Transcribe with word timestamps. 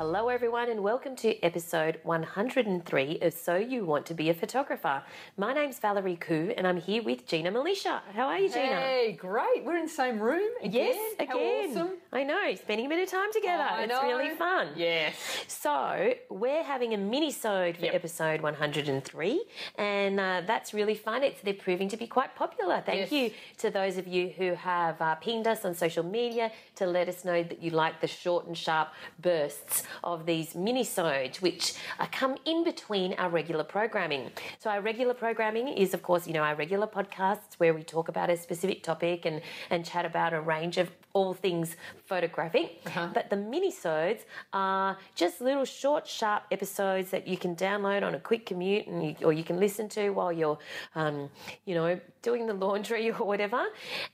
Hello, 0.00 0.30
everyone, 0.30 0.70
and 0.70 0.82
welcome 0.82 1.14
to 1.16 1.38
episode 1.44 2.00
103 2.04 3.18
of 3.20 3.34
So 3.34 3.56
You 3.56 3.84
Want 3.84 4.06
to 4.06 4.14
Be 4.14 4.30
a 4.30 4.34
Photographer. 4.34 5.02
My 5.36 5.52
name's 5.52 5.78
Valerie 5.78 6.16
Khoo, 6.16 6.54
and 6.56 6.66
I'm 6.66 6.78
here 6.78 7.02
with 7.02 7.26
Gina 7.26 7.52
Milicia. 7.52 8.00
How 8.14 8.28
are 8.28 8.38
you, 8.38 8.48
Gina? 8.48 8.76
Hey, 8.80 9.12
great. 9.12 9.62
We're 9.62 9.76
in 9.76 9.82
the 9.84 9.90
same 9.90 10.18
room 10.18 10.48
again. 10.62 10.94
Yes, 10.94 11.14
again. 11.18 11.28
How 11.74 11.82
awesome. 11.82 11.96
I 12.14 12.24
know, 12.24 12.54
spending 12.54 12.86
a 12.86 12.88
bit 12.88 13.02
of 13.02 13.10
time 13.10 13.30
together. 13.30 13.62
I 13.62 13.82
it's 13.82 13.92
know. 13.92 14.02
really 14.08 14.30
fun. 14.36 14.68
Yes. 14.74 15.14
So, 15.48 16.14
we're 16.30 16.62
having 16.62 16.94
a 16.94 16.96
mini-sode 16.96 17.76
for 17.76 17.84
Yep. 17.84 17.94
episode 17.94 18.40
103, 18.40 19.44
and 19.76 20.18
uh, 20.18 20.40
that's 20.46 20.72
really 20.72 20.94
fun. 20.94 21.22
It's 21.22 21.42
They're 21.42 21.52
proving 21.52 21.90
to 21.90 21.98
be 21.98 22.06
quite 22.06 22.34
popular. 22.34 22.82
Thank 22.86 23.00
Yes. 23.00 23.12
you 23.12 23.30
to 23.58 23.68
those 23.70 23.98
of 23.98 24.06
you 24.06 24.30
who 24.30 24.54
have 24.54 24.98
uh, 25.02 25.16
pinged 25.16 25.46
us 25.46 25.66
on 25.66 25.74
social 25.74 26.04
media 26.04 26.52
to 26.76 26.86
let 26.86 27.06
us 27.06 27.22
know 27.22 27.42
that 27.42 27.62
you 27.62 27.72
like 27.72 28.00
the 28.00 28.06
short 28.06 28.46
and 28.46 28.56
sharp 28.56 28.88
bursts 29.20 29.82
of 30.04 30.26
these 30.26 30.54
mini-sodes, 30.54 31.40
which 31.42 31.74
uh, 31.98 32.06
come 32.10 32.36
in 32.44 32.64
between 32.64 33.14
our 33.14 33.28
regular 33.28 33.64
programming. 33.64 34.30
So, 34.58 34.70
our 34.70 34.80
regular 34.80 35.14
programming 35.14 35.68
is, 35.68 35.94
of 35.94 36.02
course, 36.02 36.26
you 36.26 36.32
know, 36.32 36.42
our 36.42 36.54
regular 36.54 36.86
podcasts 36.86 37.54
where 37.58 37.74
we 37.74 37.82
talk 37.82 38.08
about 38.08 38.30
a 38.30 38.36
specific 38.36 38.82
topic 38.82 39.24
and, 39.24 39.42
and 39.70 39.84
chat 39.84 40.04
about 40.04 40.32
a 40.32 40.40
range 40.40 40.78
of 40.78 40.90
all 41.12 41.34
things 41.34 41.76
photographic. 42.06 42.82
But 43.14 43.30
the 43.30 43.36
mini-sodes 43.36 44.24
are 44.52 44.96
just 45.14 45.40
little 45.40 45.64
short, 45.64 46.06
sharp 46.06 46.44
episodes 46.50 47.10
that 47.10 47.26
you 47.26 47.36
can 47.36 47.56
download 47.56 48.02
on 48.02 48.14
a 48.14 48.20
quick 48.20 48.46
commute 48.46 48.86
and 48.86 49.04
you, 49.04 49.16
or 49.24 49.32
you 49.32 49.44
can 49.44 49.58
listen 49.58 49.88
to 49.90 50.10
while 50.10 50.32
you're, 50.32 50.58
um, 50.94 51.28
you 51.64 51.74
know, 51.74 51.98
doing 52.22 52.46
the 52.46 52.54
laundry 52.54 53.10
or 53.10 53.14
whatever. 53.24 53.64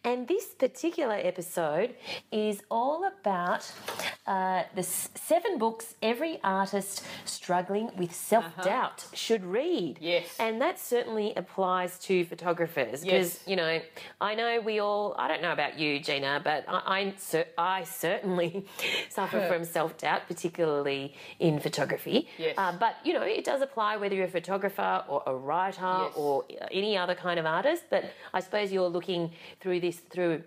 And 0.04 0.28
this 0.28 0.46
particular 0.54 1.14
episode 1.14 1.94
is 2.32 2.62
all 2.70 3.04
about 3.20 3.70
uh, 4.26 4.62
the 4.74 4.80
s- 4.80 5.08
seven 5.14 5.58
books 5.58 5.94
every 6.02 6.38
artist 6.44 7.02
struggling 7.24 7.90
with 7.96 8.14
self-doubt 8.14 9.06
should 9.12 9.44
read. 9.44 9.98
Yes. 10.00 10.36
And 10.38 10.60
that 10.60 10.78
certainly 10.78 11.32
applies 11.36 11.98
to 12.00 12.24
photographers 12.24 13.02
because, 13.02 13.34
Yes. 13.34 13.40
you 13.46 13.56
know, 13.56 13.80
I 14.20 14.34
know 14.34 14.60
we 14.60 14.78
all, 14.78 15.14
I 15.18 15.28
don't 15.28 15.42
know 15.42 15.52
about 15.52 15.78
you, 15.78 15.98
Gina, 16.00 16.40
but 16.42 16.64
I, 16.68 16.85
I, 16.86 17.12
cer- 17.18 17.48
I 17.58 17.84
certainly 17.84 18.64
suffer 19.10 19.46
from 19.48 19.64
self 19.64 19.98
doubt, 19.98 20.22
particularly 20.28 21.14
in 21.38 21.58
photography. 21.60 22.28
Yes. 22.38 22.54
Uh, 22.56 22.72
but, 22.78 22.96
you 23.04 23.12
know, 23.12 23.22
it 23.22 23.44
does 23.44 23.60
apply 23.60 23.96
whether 23.96 24.14
you're 24.14 24.26
a 24.26 24.28
photographer 24.28 25.04
or 25.08 25.22
a 25.26 25.34
writer 25.34 25.80
Yes. 25.82 26.12
or 26.16 26.44
any 26.70 26.96
other 26.96 27.14
kind 27.14 27.38
of 27.38 27.46
artist. 27.46 27.84
But 27.90 28.04
I 28.32 28.40
suppose 28.40 28.72
you're 28.72 28.88
looking 28.88 29.32
through 29.60 29.80
this 29.80 29.96
through 29.98 30.42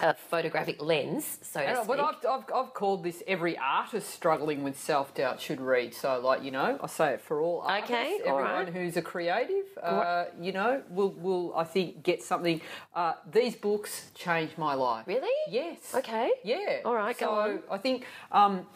a 0.00 0.14
photographic 0.14 0.82
lens, 0.82 1.38
so 1.42 1.60
to 1.60 1.76
speak. 1.76 1.86
but 1.86 2.00
I've, 2.00 2.14
I've, 2.28 2.44
I've 2.54 2.74
called 2.74 3.02
this 3.04 3.22
every 3.26 3.56
artist 3.58 4.10
struggling 4.10 4.62
with 4.62 4.78
self 4.78 5.14
doubt 5.14 5.40
should 5.40 5.60
read. 5.60 5.94
So, 5.94 6.20
like, 6.22 6.42
you 6.42 6.50
know, 6.50 6.78
I 6.82 6.86
say 6.86 7.14
it 7.14 7.20
for 7.20 7.40
all 7.40 7.62
artists. 7.62 7.90
Okay, 7.90 8.20
all 8.26 8.38
Everyone 8.38 8.64
right. 8.64 8.68
who's 8.68 8.96
a 8.96 9.02
creative, 9.02 9.66
uh, 9.82 10.24
you 10.40 10.52
know, 10.52 10.82
will, 10.90 11.10
will, 11.12 11.54
I 11.56 11.64
think, 11.64 12.02
get 12.02 12.22
something. 12.22 12.60
Uh, 12.94 13.14
these 13.30 13.56
books 13.56 14.10
changed 14.14 14.58
my 14.58 14.74
life. 14.74 15.06
Really? 15.06 15.28
Yes. 15.48 15.94
Okay. 15.94 16.30
Yeah. 16.44 16.80
All 16.84 16.94
right, 16.94 17.16
go 17.16 17.26
so 17.26 17.32
on. 17.32 17.62
I 17.70 17.78
think 17.78 18.04
um, 18.32 18.66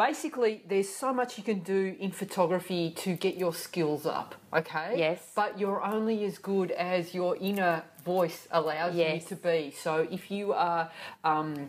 basically 0.00 0.62
there's 0.66 0.88
so 0.88 1.12
much 1.12 1.36
you 1.36 1.44
can 1.44 1.60
do 1.60 1.94
in 2.00 2.10
photography 2.10 2.90
to 2.90 3.14
get 3.14 3.36
your 3.36 3.52
skills 3.52 4.06
up. 4.06 4.34
Okay. 4.52 4.94
Yes. 4.96 5.20
But 5.36 5.58
you're 5.58 5.82
only 5.82 6.24
as 6.24 6.38
good 6.38 6.70
as 6.72 7.14
your 7.14 7.36
inner 7.36 7.82
voice 8.14 8.48
allows 8.50 8.94
Yes. 8.94 9.22
you 9.22 9.28
to 9.28 9.36
be. 9.36 9.58
So 9.84 9.92
if 10.10 10.30
you 10.30 10.52
are 10.52 10.90
um, 11.24 11.68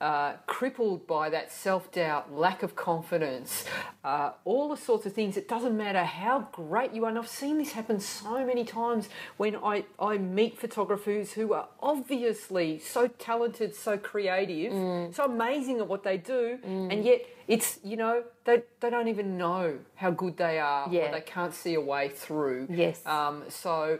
uh, 0.00 0.32
crippled 0.46 1.06
by 1.06 1.30
that 1.30 1.52
self 1.52 1.90
doubt, 1.92 2.24
lack 2.46 2.62
of 2.62 2.74
confidence, 2.74 3.64
uh, 4.04 4.30
all 4.44 4.68
the 4.68 4.76
sorts 4.88 5.06
of 5.06 5.12
things, 5.12 5.36
it 5.36 5.46
doesn't 5.48 5.76
matter 5.76 6.04
how 6.04 6.36
great 6.52 6.92
you 6.94 7.04
are. 7.04 7.08
And 7.08 7.18
I've 7.18 7.28
seen 7.44 7.56
this 7.58 7.72
happen 7.72 8.00
so 8.00 8.44
many 8.44 8.64
times 8.64 9.08
when 9.36 9.54
I, 9.56 9.84
I 9.98 10.18
meet 10.18 10.58
photographers 10.58 11.32
who 11.32 11.52
are 11.58 11.68
obviously 11.80 12.78
so 12.78 13.02
talented, 13.30 13.74
so 13.74 13.92
creative, 13.96 14.72
Mm. 14.72 15.14
so 15.14 15.24
amazing 15.24 15.78
at 15.82 15.86
what 15.92 16.02
they 16.02 16.18
do, 16.18 16.58
and 16.64 17.04
yet 17.04 17.20
it's, 17.48 17.78
you 17.84 17.96
know, 17.96 18.24
they, 18.46 18.62
they 18.80 18.90
don't 18.90 19.08
even 19.08 19.36
know 19.36 19.78
how 19.96 20.10
good 20.10 20.36
they 20.36 20.58
are 20.58 20.88
Yeah. 20.90 21.08
or 21.08 21.12
they 21.12 21.20
can't 21.20 21.52
see 21.52 21.74
a 21.74 21.80
way 21.80 22.08
through. 22.08 22.68
Yes. 22.70 23.04
Um, 23.04 23.44
so 23.48 23.98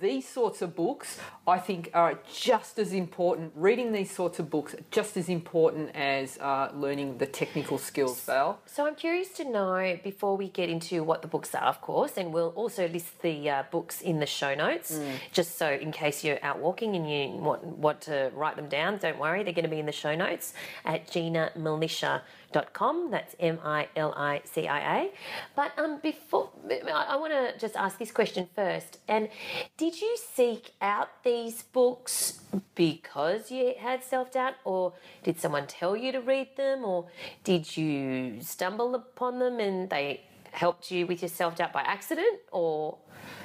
these 0.00 0.26
sorts 0.26 0.62
of 0.62 0.74
books, 0.74 1.18
I 1.46 1.58
think, 1.58 1.90
are 1.94 2.18
just 2.32 2.78
as 2.78 2.92
important. 2.92 3.52
Reading 3.54 3.92
these 3.92 4.10
sorts 4.10 4.38
of 4.38 4.50
books, 4.50 4.74
are 4.74 4.80
just 4.90 5.16
as 5.16 5.28
important 5.28 5.94
as 5.94 6.38
uh, 6.38 6.70
learning 6.74 7.18
the 7.18 7.26
technical 7.26 7.78
skills. 7.78 8.20
Val. 8.24 8.60
So 8.66 8.86
I'm 8.86 8.94
curious 8.94 9.28
to 9.34 9.44
know 9.44 9.98
before 10.02 10.36
we 10.36 10.48
get 10.48 10.68
into 10.70 11.02
what 11.04 11.22
the 11.22 11.28
books 11.28 11.54
are, 11.54 11.64
of 11.64 11.80
course, 11.80 12.16
and 12.16 12.32
we'll 12.32 12.50
also 12.56 12.88
list 12.88 13.20
the 13.22 13.50
uh, 13.50 13.62
books 13.70 14.00
in 14.00 14.20
the 14.20 14.26
show 14.26 14.54
notes, 14.54 14.98
just 15.32 15.58
so 15.58 15.70
in 15.70 15.92
case 15.92 16.24
you're 16.24 16.38
out 16.42 16.58
walking 16.58 16.96
and 16.96 17.10
you 17.10 17.28
want, 17.40 17.64
want 17.64 18.00
to 18.02 18.30
write 18.34 18.56
them 18.56 18.68
down, 18.68 18.96
don't 18.98 19.18
worry, 19.18 19.42
they're 19.42 19.52
going 19.52 19.64
to 19.64 19.68
be 19.70 19.78
in 19.80 19.86
the 19.86 19.92
show 19.92 20.14
notes 20.14 20.54
at 20.84 21.06
ginamilicia.com. 21.08 23.10
That's 23.10 23.34
M 23.40 23.58
I 23.64 23.81
L 23.96 24.12
I 24.16 24.42
C 24.44 24.66
I 24.68 24.98
A. 24.98 25.10
But 25.54 25.72
um, 25.78 26.00
before, 26.02 26.50
I, 26.70 27.06
I 27.10 27.16
want 27.16 27.32
to 27.32 27.58
just 27.58 27.76
ask 27.76 27.98
this 27.98 28.10
question 28.10 28.48
first. 28.54 28.98
And 29.08 29.28
did 29.76 30.00
you 30.00 30.16
seek 30.16 30.72
out 30.80 31.08
these 31.24 31.62
books 31.62 32.40
because 32.74 33.50
you 33.50 33.74
had 33.78 34.02
self 34.02 34.32
doubt, 34.32 34.54
or 34.64 34.92
did 35.22 35.38
someone 35.40 35.66
tell 35.66 35.96
you 35.96 36.12
to 36.12 36.20
read 36.20 36.56
them, 36.56 36.84
or 36.84 37.06
did 37.44 37.76
you 37.76 38.40
stumble 38.40 38.94
upon 38.94 39.38
them 39.38 39.60
and 39.60 39.90
they 39.90 40.22
helped 40.52 40.90
you 40.90 41.06
with 41.06 41.22
your 41.22 41.28
self 41.28 41.56
doubt 41.56 41.72
by 41.72 41.82
accident, 41.82 42.40
or 42.50 42.98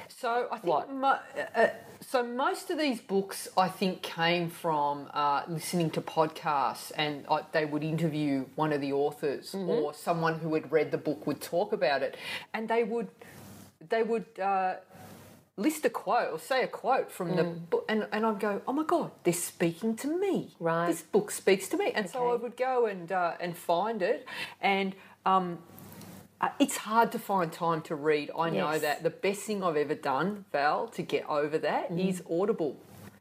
So 0.08 0.48
I 0.50 0.58
think 0.58 0.90
mo- 0.90 1.18
uh, 1.54 1.68
so 2.00 2.22
most 2.22 2.70
of 2.70 2.78
these 2.78 3.00
books 3.00 3.48
I 3.56 3.68
think 3.68 4.02
came 4.02 4.50
from 4.50 5.08
uh, 5.14 5.42
listening 5.48 5.90
to 5.90 6.00
podcasts, 6.00 6.90
and 6.96 7.24
uh, 7.28 7.42
they 7.52 7.64
would 7.64 7.84
interview 7.84 8.46
one 8.56 8.72
of 8.72 8.80
the 8.80 8.92
authors 8.92 9.54
or 9.54 9.94
someone 9.94 10.38
who 10.40 10.54
had 10.54 10.70
read 10.72 10.90
the 10.90 10.98
book 10.98 11.26
would 11.26 11.40
talk 11.40 11.72
about 11.72 12.02
it, 12.02 12.16
and 12.54 12.68
they 12.68 12.84
would 12.84 13.08
they 13.88 14.02
would. 14.02 14.26
Uh, 14.40 14.74
List 15.60 15.84
a 15.84 15.90
quote 15.90 16.30
or 16.32 16.38
say 16.38 16.62
a 16.62 16.68
quote 16.68 17.10
from 17.10 17.34
the 17.34 17.42
book, 17.42 17.84
and, 17.88 18.06
and 18.12 18.24
I'd 18.24 18.38
go, 18.38 18.62
Oh 18.68 18.72
my 18.72 18.84
God, 18.84 19.10
they're 19.24 19.32
speaking 19.32 19.96
to 19.96 20.06
me. 20.06 20.54
Right. 20.60 20.86
This 20.86 21.02
book 21.02 21.32
speaks 21.32 21.66
to 21.70 21.76
me. 21.76 21.90
And 21.96 22.08
so 22.08 22.30
I 22.30 22.36
would 22.36 22.56
go 22.56 22.86
and, 22.86 23.10
uh, 23.10 23.32
and 23.40 23.56
find 23.56 24.00
it. 24.00 24.24
And 24.60 24.94
um, 25.26 25.58
uh, 26.40 26.48
it's 26.58 26.76
hard 26.78 27.10
to 27.12 27.18
find 27.18 27.52
time 27.52 27.80
to 27.82 27.94
read. 27.94 28.30
I 28.38 28.50
know 28.50 28.70
Yes. 28.72 28.82
that. 28.82 29.02
The 29.02 29.10
best 29.10 29.40
thing 29.42 29.62
I've 29.64 29.76
ever 29.76 29.94
done, 29.94 30.44
Val, 30.52 30.88
to 30.88 31.02
get 31.02 31.28
over 31.28 31.58
that 31.58 31.90
is 31.90 32.22
Audible. 32.30 32.76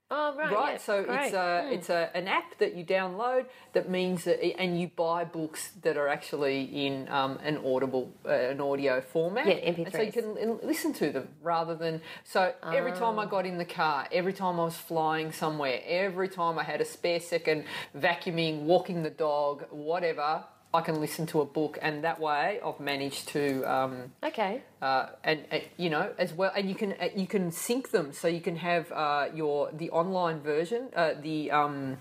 oh 0.09 0.33
right, 0.37 0.53
Right, 0.53 0.71
yeah, 0.73 0.77
so 0.77 1.03
great. 1.03 1.19
it's 1.25 1.33
a 1.33 1.69
it's 1.75 1.89
a, 1.89 2.09
an 2.15 2.27
app 2.29 2.57
that 2.59 2.75
you 2.75 2.85
download 2.85 3.45
that 3.73 3.89
means 3.89 4.23
that 4.23 4.41
and 4.63 4.79
you 4.79 4.87
buy 4.95 5.25
books 5.25 5.71
that 5.81 5.97
are 5.97 6.07
actually 6.07 6.59
in 6.85 7.09
um, 7.09 7.37
an 7.43 7.57
audible 7.71 8.05
uh, 8.25 8.29
an 8.53 8.61
audio 8.61 9.01
format. 9.01 9.45
Yeah, 9.47 9.55
And 9.83 9.91
so 9.91 10.01
you 10.01 10.13
can 10.13 10.59
listen 10.63 10.93
to 11.01 11.11
them 11.11 11.27
rather 11.41 11.75
than 11.75 11.99
so 12.23 12.53
every 12.79 12.93
time 12.93 13.19
I 13.19 13.23
Ah. 13.23 13.35
got 13.35 13.45
in 13.45 13.57
the 13.57 13.65
car, 13.65 14.07
every 14.19 14.31
time 14.33 14.55
I 14.61 14.63
was 14.71 14.77
flying 14.77 15.33
somewhere, 15.33 15.81
every 15.85 16.29
time 16.29 16.57
I 16.57 16.63
had 16.63 16.79
a 16.79 16.85
spare 16.85 17.19
second 17.19 17.65
vacuuming, 17.97 18.61
walking 18.61 19.03
the 19.03 19.09
dog, 19.27 19.65
whatever. 19.71 20.45
I 20.73 20.81
can 20.81 20.99
listen 20.99 21.25
to 21.27 21.41
a 21.41 21.45
book, 21.45 21.79
and 21.81 22.03
that 22.03 22.19
way 22.19 22.59
I've 22.63 22.79
managed 22.79 23.29
to 23.29 23.63
um, 23.63 24.11
okay. 24.23 24.61
uh, 24.81 25.07
and, 25.23 25.45
and 25.49 25.63
you 25.77 25.89
know 25.89 26.11
as 26.17 26.33
well 26.33 26.51
and 26.55 26.67
you 26.69 26.75
can 26.75 26.93
uh, 26.93 27.07
you 27.15 27.25
can 27.27 27.51
sync 27.51 27.91
them 27.91 28.11
so 28.13 28.27
you 28.27 28.41
can 28.41 28.57
have 28.57 28.91
uh, 28.91 29.27
your 29.33 29.71
the 29.71 29.89
online 29.91 30.39
version 30.41 30.89
uh, 30.95 31.13
the 31.21 31.51
um, 31.51 31.97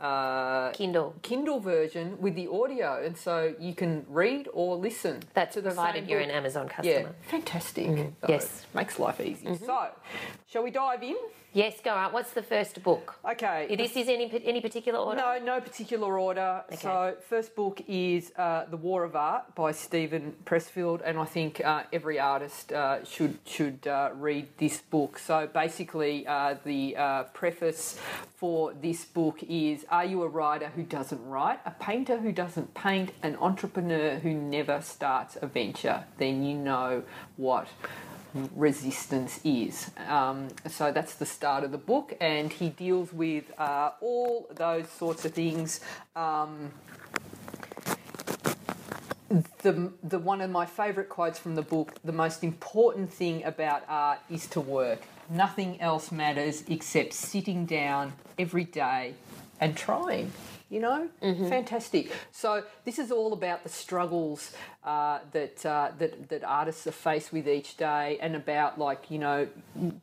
uh, 0.00 0.72
Kindle. 0.72 1.14
Kindle 1.22 1.60
version 1.60 2.20
with 2.20 2.34
the 2.34 2.48
audio, 2.48 3.00
and 3.04 3.16
so 3.16 3.54
you 3.60 3.74
can 3.74 4.04
read 4.08 4.48
or 4.52 4.76
listen. 4.76 5.22
That's 5.34 5.56
provided 5.56 6.08
you're 6.08 6.18
book. 6.20 6.28
an 6.28 6.34
Amazon 6.34 6.66
Yeah, 6.66 6.74
customer. 6.74 7.08
Mm-hmm. 7.10 7.30
fantastic. 7.30 7.86
So, 7.86 8.12
Yes. 8.28 8.66
makes 8.74 8.98
life 8.98 9.20
easy. 9.20 9.56
So, 9.64 9.88
shall 10.48 10.64
we 10.64 10.70
dive 10.72 11.02
in? 11.04 11.16
Yes, 11.54 11.74
go 11.84 11.94
right. 11.94 12.10
What's 12.10 12.32
the 12.32 12.42
first 12.42 12.82
book? 12.82 13.18
Okay. 13.30 13.74
This 13.76 13.94
is 13.94 14.08
any 14.08 14.30
any 14.42 14.62
particular 14.62 14.98
order? 14.98 15.20
No, 15.20 15.38
no 15.38 15.60
particular 15.60 16.18
order. 16.18 16.64
So, 16.78 17.14
first 17.28 17.54
book 17.54 17.82
is 17.86 18.32
uh, 18.36 18.64
The 18.70 18.78
War 18.78 19.04
of 19.04 19.14
Art 19.14 19.54
by 19.54 19.72
Steven 19.72 20.34
Pressfield, 20.46 21.02
and 21.04 21.18
I 21.18 21.26
think 21.26 21.62
uh, 21.62 21.82
every 21.92 22.18
artist 22.18 22.72
uh, 22.72 23.04
should 23.04 23.38
should 23.44 23.86
uh, 23.86 24.12
read 24.14 24.48
this 24.56 24.80
book. 24.80 25.18
So, 25.18 25.46
basically, 25.46 26.26
uh, 26.26 26.54
the 26.64 26.96
uh, 26.96 27.22
preface 27.34 27.98
for 28.34 28.72
this 28.72 29.04
book 29.04 29.42
is: 29.46 29.84
Are 29.90 30.06
you 30.06 30.22
a 30.22 30.28
writer 30.28 30.68
who 30.68 30.84
doesn't 30.84 31.22
write, 31.22 31.60
a 31.66 31.72
painter 31.72 32.16
who 32.18 32.32
doesn't 32.32 32.72
paint, 32.72 33.12
an 33.22 33.36
entrepreneur 33.36 34.18
who 34.20 34.32
never 34.32 34.80
starts 34.80 35.36
a 35.42 35.46
venture? 35.46 36.04
Then 36.16 36.44
you 36.44 36.56
know 36.56 37.02
what 37.36 37.68
resistance 38.54 39.40
is. 39.44 39.90
Um, 40.08 40.48
so 40.68 40.92
that's 40.92 41.14
the 41.14 41.26
start 41.26 41.64
of 41.64 41.72
the 41.72 41.78
book, 41.78 42.14
and 42.20 42.52
he 42.52 42.70
deals 42.70 43.12
with 43.12 43.44
uh, 43.58 43.90
all 44.00 44.48
those 44.54 44.88
sorts 44.88 45.24
of 45.24 45.32
things. 45.32 45.80
Um, 46.16 46.72
the, 49.62 49.90
the 50.02 50.18
one 50.18 50.40
of 50.40 50.50
my 50.50 50.66
favourite 50.66 51.08
quotes 51.08 51.38
from 51.38 51.54
the 51.54 51.62
book 51.62 51.94
the 52.04 52.12
most 52.12 52.44
important 52.44 53.12
thing 53.12 53.44
about 53.44 53.82
art 53.88 54.18
is 54.30 54.46
to 54.48 54.60
work. 54.60 55.00
Nothing 55.30 55.80
else 55.80 56.12
matters 56.12 56.64
except 56.68 57.14
sitting 57.14 57.64
down 57.64 58.12
every 58.38 58.64
day 58.64 59.14
and 59.60 59.76
trying. 59.76 60.32
You 60.72 60.80
know, 60.80 61.08
fantastic. 61.50 62.10
So 62.30 62.64
this 62.86 62.98
is 62.98 63.10
all 63.12 63.34
about 63.34 63.62
the 63.62 63.68
struggles 63.68 64.54
uh, 64.84 65.18
that, 65.32 65.66
uh, 65.66 65.90
that 65.98 66.30
that 66.30 66.42
artists 66.44 66.86
are 66.86 66.92
faced 66.92 67.30
with 67.30 67.46
each 67.46 67.76
day, 67.76 68.16
and 68.22 68.34
about 68.34 68.78
like 68.78 69.10
you 69.10 69.18
know 69.18 69.48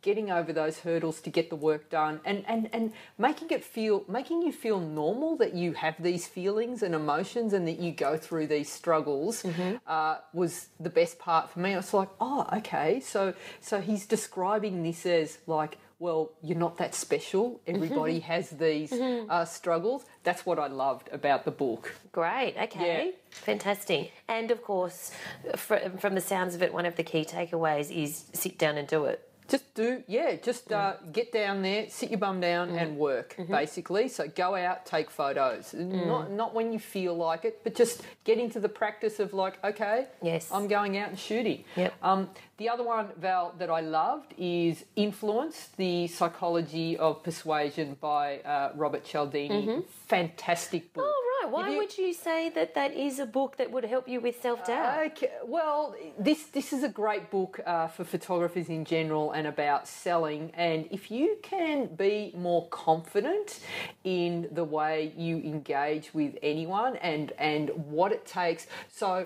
getting 0.04 0.30
over 0.30 0.54
those 0.54 0.78
hurdles 0.82 1.22
to 1.22 1.32
get 1.32 1.50
the 1.50 1.56
work 1.56 1.90
done, 1.90 2.22
and 2.24 2.46
and 2.48 2.70
and 2.72 2.94
making 3.18 3.50
it 3.50 3.64
feel 3.64 4.06
making 4.08 4.44
you 4.44 4.52
feel 4.52 4.80
normal 4.80 5.36
that 5.38 5.56
you 5.56 5.74
have 5.74 5.96
these 6.00 6.28
feelings 6.28 6.84
and 6.84 6.94
emotions, 6.94 7.54
and 7.54 7.68
that 7.68 7.80
you 7.80 7.92
go 7.92 8.16
through 8.16 8.46
these 8.46 8.72
struggles 8.72 9.44
uh, 9.88 10.18
was 10.34 10.68
the 10.80 10.92
best 10.92 11.18
part 11.18 11.50
for 11.50 11.60
me. 11.62 11.74
I 11.74 11.78
was 11.78 11.94
like, 11.96 12.10
oh, 12.22 12.46
okay. 12.58 13.00
So 13.00 13.34
so 13.60 13.82
he's 13.82 14.06
describing 14.06 14.84
this 14.84 15.04
as 15.08 15.40
like 15.48 15.80
well, 16.00 16.32
you're 16.42 16.58
not 16.58 16.78
that 16.78 16.96
special. 16.96 17.60
Everybody 17.68 18.20
has 18.22 18.50
these 18.52 18.92
uh, 18.94 19.46
struggles. 19.46 20.06
That's 20.24 20.46
what 20.46 20.58
I 20.58 20.68
loved 20.68 21.10
about 21.12 21.46
the 21.46 21.52
book. 21.52 21.94
Great. 22.12 22.56
Okay. 22.58 23.06
Yeah. 23.06 23.12
Fantastic. 23.32 24.12
And 24.28 24.50
of 24.52 24.64
course, 24.64 25.12
fr- 25.56 25.90
from 26.00 26.16
the 26.16 26.22
sounds 26.22 26.56
of 26.56 26.64
it, 26.64 26.74
one 26.74 26.86
of 26.86 26.96
the 26.96 27.04
key 27.04 27.26
takeaways 27.26 27.92
is 27.92 28.26
sit 28.34 28.58
down 28.58 28.78
and 28.78 28.88
do 28.88 29.06
it. 29.06 29.29
Just 29.50 29.74
do, 29.74 30.04
yeah, 30.08 30.36
just 30.36 30.72
uh, 30.72 30.94
get 31.12 31.32
down 31.32 31.64
there, 31.64 31.90
sit 31.90 32.12
your 32.12 32.20
bum 32.20 32.40
down, 32.40 32.70
and 32.70 32.98
work, 32.98 33.36
basically. 33.50 34.08
So 34.08 34.28
go 34.28 34.56
out, 34.56 34.86
take 34.86 35.10
photos. 35.10 35.74
Not 35.74 36.32
not 36.32 36.54
when 36.54 36.72
you 36.72 36.78
feel 36.80 37.16
like 37.16 37.46
it, 37.46 37.62
but 37.64 37.74
just 37.74 38.04
get 38.24 38.38
into 38.38 38.60
the 38.60 38.70
practice 38.70 39.20
of 39.20 39.34
like, 39.34 39.56
okay, 39.64 40.06
Yes. 40.22 40.50
I'm 40.52 40.68
going 40.68 40.98
out 40.98 41.10
and 41.10 41.18
shooting. 41.20 41.64
Yep. 41.76 41.94
Um, 42.04 42.30
the 42.58 42.70
other 42.70 42.84
one, 42.84 43.08
Val, 43.18 43.54
that 43.58 43.70
I 43.70 43.82
loved 43.82 44.34
is 44.38 44.86
Influence: 44.96 45.70
The 45.78 46.08
Psychology 46.08 46.96
of 46.98 47.24
Persuasion 47.24 47.98
by 48.00 48.40
uh, 48.40 48.72
Robert 48.76 49.04
Cialdini. 49.04 49.82
Fantastic 50.08 50.94
book. 50.94 51.06
Oh, 51.08 51.24
right. 51.39 51.39
Why 51.48 51.70
you- 51.70 51.78
would 51.78 51.98
you 51.98 52.14
say 52.14 52.50
that 52.50 52.74
that 52.76 52.94
is 52.94 53.20
a 53.20 53.26
book 53.26 53.58
that 53.58 53.72
would 53.72 53.86
help 53.86 54.08
you 54.08 54.20
with 54.22 54.42
self 54.42 54.66
doubt? 54.66 55.06
Okay, 55.08 55.32
well, 55.46 55.96
this 56.18 56.46
this 56.48 56.74
is 56.74 56.84
a 56.84 56.90
great 56.90 57.30
book 57.30 57.60
uh, 57.66 57.88
for 57.88 58.04
photographers 58.04 58.70
in 58.70 58.86
general 58.86 59.32
and 59.32 59.48
about 59.48 59.88
selling. 59.88 60.52
And 60.56 60.88
if 60.92 61.12
you 61.12 61.38
can 61.42 61.88
be 61.96 62.34
more 62.36 62.68
confident 62.70 63.60
in 64.04 64.50
the 64.52 64.64
way 64.64 65.14
you 65.18 65.38
engage 65.38 66.14
with 66.14 66.38
anyone 66.42 66.96
and 66.98 67.32
and 67.38 67.70
what 67.70 68.12
it 68.12 68.26
takes. 68.26 68.68
So, 68.90 69.26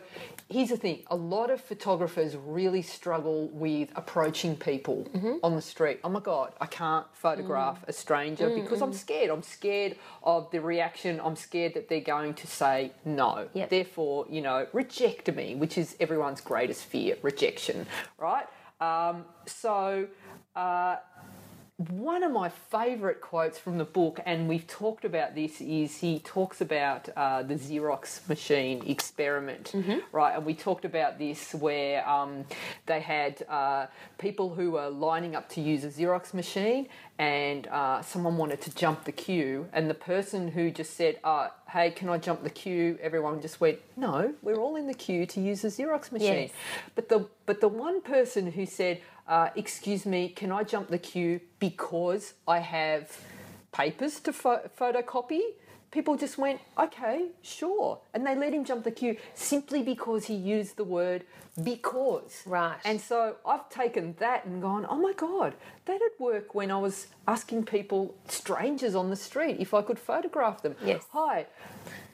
here's 0.49 0.69
the 0.69 0.77
thing: 0.77 1.03
a 1.07 1.15
lot 1.15 1.49
of 1.49 1.61
photographers 1.61 2.35
really 2.35 2.81
struggle 2.81 3.47
with 3.49 3.89
approaching 3.95 4.55
people 4.55 5.07
mm-hmm. 5.13 5.35
on 5.43 5.55
the 5.55 5.61
street. 5.61 5.99
Oh 6.03 6.09
my 6.09 6.19
God, 6.19 6.53
I 6.59 6.65
can't 6.65 7.05
photograph 7.13 7.81
mm. 7.81 7.89
a 7.89 7.93
stranger 7.93 8.49
mm, 8.49 8.61
because 8.61 8.81
I'm 8.81 8.91
mm. 8.91 8.95
scared. 8.95 9.29
I'm 9.29 9.43
scared 9.43 9.97
of 10.23 10.51
the 10.51 10.59
reaction. 10.59 11.19
I'm 11.23 11.35
scared 11.35 11.73
that 11.73 11.89
they're 11.89 12.01
going 12.03 12.33
to 12.35 12.47
say 12.47 12.91
no. 13.05 13.47
Yep. 13.53 13.69
Therefore, 13.69 14.25
you 14.29 14.41
know, 14.41 14.67
reject 14.73 15.33
me, 15.33 15.55
which 15.55 15.77
is 15.77 15.95
everyone's 15.99 16.41
greatest 16.41 16.85
fear, 16.85 17.17
rejection, 17.21 17.85
right? 18.17 18.45
Um, 18.81 19.25
so, 19.45 20.07
uh, 20.55 20.97
one 21.77 22.21
of 22.21 22.31
my 22.31 22.49
favourite 22.49 23.19
quotes 23.19 23.57
from 23.57 23.79
the 23.79 23.83
book, 23.85 24.19
and 24.27 24.47
we've 24.47 24.67
talked 24.67 25.05
about 25.05 25.33
this, 25.33 25.59
is 25.59 25.97
he 25.97 26.19
talks 26.19 26.61
about 26.61 27.09
uh, 27.17 27.41
the 27.41 27.55
Xerox 27.55 28.27
machine 28.29 28.83
experiment, 28.85 29.73
right? 30.11 30.35
And 30.35 30.45
we 30.45 30.53
talked 30.53 30.85
about 30.85 31.17
this 31.17 31.53
where 31.55 32.07
um, 32.07 32.45
they 32.85 32.99
had 32.99 33.43
uh, 33.49 33.87
people 34.19 34.53
who 34.53 34.71
were 34.71 34.89
lining 34.89 35.35
up 35.35 35.49
to 35.49 35.61
use 35.61 35.83
a 35.83 35.89
Xerox 35.89 36.31
machine, 36.33 36.87
and 37.17 37.65
uh, 37.67 38.03
someone 38.03 38.37
wanted 38.37 38.61
to 38.61 38.75
jump 38.75 39.03
the 39.05 39.11
queue, 39.11 39.67
and 39.73 39.89
the 39.89 39.95
person 39.95 40.47
who 40.49 40.69
just 40.69 40.95
said, 40.95 41.19
uh, 41.23 41.49
"Hey, 41.69 41.89
can 41.89 42.07
I 42.07 42.19
jump 42.19 42.43
the 42.43 42.49
queue?" 42.51 42.99
Everyone 43.01 43.41
just 43.41 43.59
went, 43.59 43.79
"No, 43.97 44.33
we're 44.43 44.57
all 44.59 44.75
in 44.75 44.85
the 44.85 44.93
queue 44.93 45.25
to 45.25 45.41
use 45.41 45.63
a 45.63 45.67
Xerox 45.67 46.11
machine." 46.11 46.43
Yes. 46.43 46.51
But 46.93 47.09
the 47.09 47.27
but 47.47 47.61
the 47.61 47.67
one 47.67 48.01
person 48.01 48.51
who 48.51 48.65
said, 48.65 49.01
uh, 49.27 49.49
"Excuse 49.55 50.05
me, 50.05 50.29
can 50.29 50.51
I 50.51 50.63
jump 50.63 50.89
the 50.89 50.97
queue 50.99 51.39
because 51.59 52.33
I 52.47 52.59
have 52.59 53.17
papers 53.71 54.19
to 54.21 54.33
pho- 54.33 54.69
photocopy?" 54.79 55.41
People 55.91 56.15
just 56.15 56.37
went, 56.39 56.59
"Okay, 56.77 57.29
sure," 57.43 57.99
and 58.13 58.25
they 58.25 58.35
let 58.35 58.51
him 58.53 58.65
jump 58.65 58.83
the 58.83 58.91
queue 58.91 59.15
simply 59.35 59.83
because 59.83 60.25
he 60.25 60.33
used 60.33 60.75
the 60.75 60.83
word 60.83 61.23
"because." 61.63 62.41
Right. 62.47 62.79
And 62.83 62.99
so 62.99 63.35
I've 63.45 63.69
taken 63.69 64.15
that 64.17 64.45
and 64.45 64.61
gone, 64.61 64.87
"Oh 64.89 64.97
my 64.97 65.13
god, 65.13 65.53
that'd 65.85 66.11
work." 66.19 66.55
When 66.55 66.71
I 66.71 66.79
was 66.79 67.07
asking 67.27 67.65
people, 67.65 68.15
strangers 68.27 68.95
on 68.95 69.09
the 69.11 69.15
street, 69.15 69.57
if 69.59 69.73
I 69.73 69.81
could 69.83 69.99
photograph 69.99 70.63
them. 70.63 70.75
Yes. 70.83 71.03
Hi. 71.11 71.45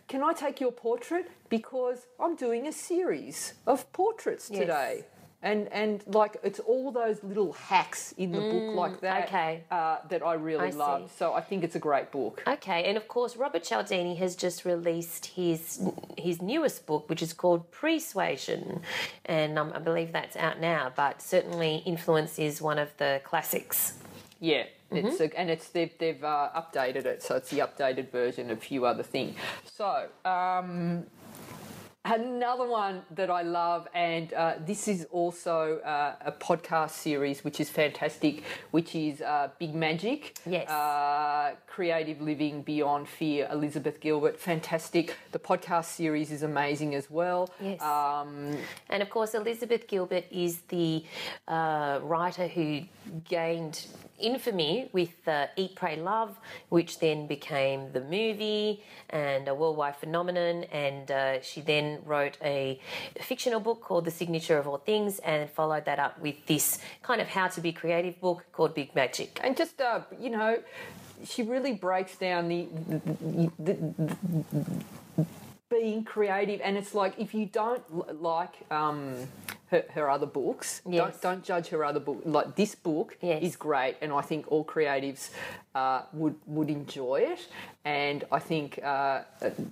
Can 0.10 0.24
I 0.24 0.34
take 0.34 0.60
your 0.60 0.72
portrait 0.72 1.30
because 1.50 2.08
I'm 2.20 2.36
doing 2.36 2.68
a 2.68 2.74
series 2.74 3.54
of 3.66 3.92
portraits 3.94 4.50
Yes. 4.50 4.60
today? 4.60 5.06
And 5.42 5.70
and 5.72 6.04
like 6.06 6.36
it's 6.44 6.60
all 6.60 6.92
those 6.92 7.24
little 7.24 7.54
hacks 7.54 8.14
in 8.18 8.34
the 8.34 8.42
book 8.42 8.76
like 8.76 9.00
that 9.02 9.22
Mm, 9.24 9.28
okay. 9.30 9.64
uh, 9.72 9.98
that 10.10 10.22
I 10.22 10.34
really 10.34 10.68
I 10.68 10.72
love. 10.72 11.10
see. 11.10 11.18
So 11.18 11.34
I 11.34 11.40
think 11.40 11.64
it's 11.64 11.76
a 11.76 11.80
great 11.80 12.12
book. 12.12 12.44
Okay, 12.46 12.84
and 12.84 12.98
of 12.98 13.08
course, 13.08 13.38
Robert 13.38 13.64
Cialdini 13.64 14.16
has 14.16 14.36
just 14.36 14.66
released 14.66 15.28
his 15.28 15.82
his 16.18 16.42
newest 16.42 16.86
book, 16.86 17.10
which 17.10 17.22
is 17.22 17.32
called 17.32 17.72
Persuasion, 17.72 18.82
and 19.26 19.58
um, 19.58 19.72
I 19.74 19.80
believe 19.80 20.12
that's 20.12 20.36
out 20.36 20.60
now. 20.60 20.92
But 20.94 21.22
certainly, 21.22 21.84
Influence 21.86 22.38
is 22.38 22.62
one 22.62 22.78
of 22.78 22.90
the 22.98 23.22
classics. 23.24 23.94
Yeah, 24.42 24.66
Mm-hmm. 24.92 25.08
it's 25.08 25.22
a, 25.22 25.40
and 25.40 25.50
it's 25.52 25.70
they've 25.70 25.96
they've 26.00 26.24
uh, 26.24 26.50
updated 26.56 27.06
it, 27.06 27.22
so 27.24 27.36
it's 27.36 27.50
the 27.50 27.60
updated 27.60 28.10
version 28.12 28.50
of 28.52 28.58
a 28.58 28.62
few 28.62 28.86
other 28.86 29.04
things. 29.04 29.36
So. 29.66 30.08
Um, 30.26 31.06
Another 32.06 32.66
one 32.66 33.02
that 33.12 33.30
I 33.30 33.42
love, 33.42 33.86
and 33.94 34.32
uh, 34.32 34.54
this 34.66 34.88
is 34.88 35.06
also 35.12 35.80
uh, 35.80 36.16
a 36.22 36.32
podcast 36.32 36.92
series 36.92 37.44
which 37.44 37.60
is 37.60 37.70
fantastic, 37.70 38.44
which 38.72 38.96
is 38.96 39.22
uh, 39.22 39.50
Big 39.60 39.76
Magic. 39.76 40.38
Yes. 40.46 40.70
Uh, 40.70 41.56
Creative 41.68 42.22
Living 42.22 42.62
Beyond 42.62 43.08
Fear, 43.10 43.50
Elizabeth 43.52 44.00
Gilbert. 44.00 44.40
Fantastic. 44.40 45.18
The 45.34 45.40
podcast 45.40 45.86
series 45.86 46.32
is 46.32 46.42
amazing 46.42 46.96
as 46.96 47.12
well. 47.12 47.50
Yes. 47.60 47.82
Um, 47.82 48.56
And 48.90 49.04
of 49.04 49.10
course, 49.10 49.34
Elizabeth 49.36 49.86
Gilbert 49.86 50.24
is 50.32 50.62
the 50.70 51.04
uh, 51.50 52.00
writer 52.02 52.48
who 52.48 52.84
gained 53.28 53.86
infamy 54.20 54.90
with 54.92 55.28
uh, 55.28 55.48
Eat, 55.56 55.76
Pray, 55.76 55.96
Love, 55.96 56.38
which 56.70 57.00
then 57.00 57.28
became 57.28 57.92
the 57.92 58.02
movie 58.02 58.84
and 59.10 59.48
a 59.48 59.56
worldwide 59.56 59.96
phenomenon. 59.96 60.66
And 60.66 61.10
uh, 61.10 61.42
she 61.42 61.62
then 61.62 62.00
wrote 62.06 62.38
a 62.44 62.80
fictional 63.22 63.60
book 63.60 63.82
called 63.82 64.06
The 64.06 64.12
Signature 64.12 64.58
of 64.58 64.68
All 64.68 64.78
Things 64.78 65.20
and 65.20 65.50
followed 65.50 65.86
that 65.86 66.00
up 66.00 66.20
with 66.20 66.46
this 66.46 66.80
kind 67.02 67.22
of 67.22 67.28
how 67.28 67.48
to 67.48 67.62
be 67.62 67.72
creative 67.72 68.20
book 68.20 68.46
called 68.52 68.76
Big 68.76 68.96
Magic. 68.96 69.40
and 69.44 69.56
just 69.56 69.82
uh, 69.82 70.02
you 70.20 70.30
know, 70.30 70.60
she 71.26 71.44
really 71.44 71.74
breaks 71.74 72.16
down 72.16 72.48
the, 72.48 72.68
the, 72.88 73.52
the, 73.60 73.74
the 74.54 75.26
being 75.70 76.04
creative, 76.04 76.62
and 76.64 76.78
it's 76.78 76.96
like 76.96 77.14
if 77.20 77.34
you 77.34 77.46
don't 77.46 78.22
like 78.22 78.56
um, 78.72 79.16
her, 79.72 79.84
her 79.92 80.10
other 80.10 80.26
books. 80.26 80.82
Yes. 80.88 81.00
Don't 81.00 81.22
don't 81.22 81.44
judge 81.44 81.68
her 81.70 81.84
other 81.86 82.00
book. 82.00 82.22
Like 82.26 82.56
this 82.56 82.76
book 82.76 83.18
Yes. 83.22 83.42
is 83.44 83.56
great, 83.56 83.96
and 84.02 84.12
I 84.12 84.22
think 84.22 84.52
all 84.52 84.64
creatives 84.66 85.30
uh, 85.76 86.02
would 86.14 86.36
would 86.48 86.70
enjoy 86.70 87.18
it. 87.22 87.48
And 87.86 88.24
I 88.32 88.40
think 88.40 88.80
uh, 88.84 88.88
uh, 88.88 89.24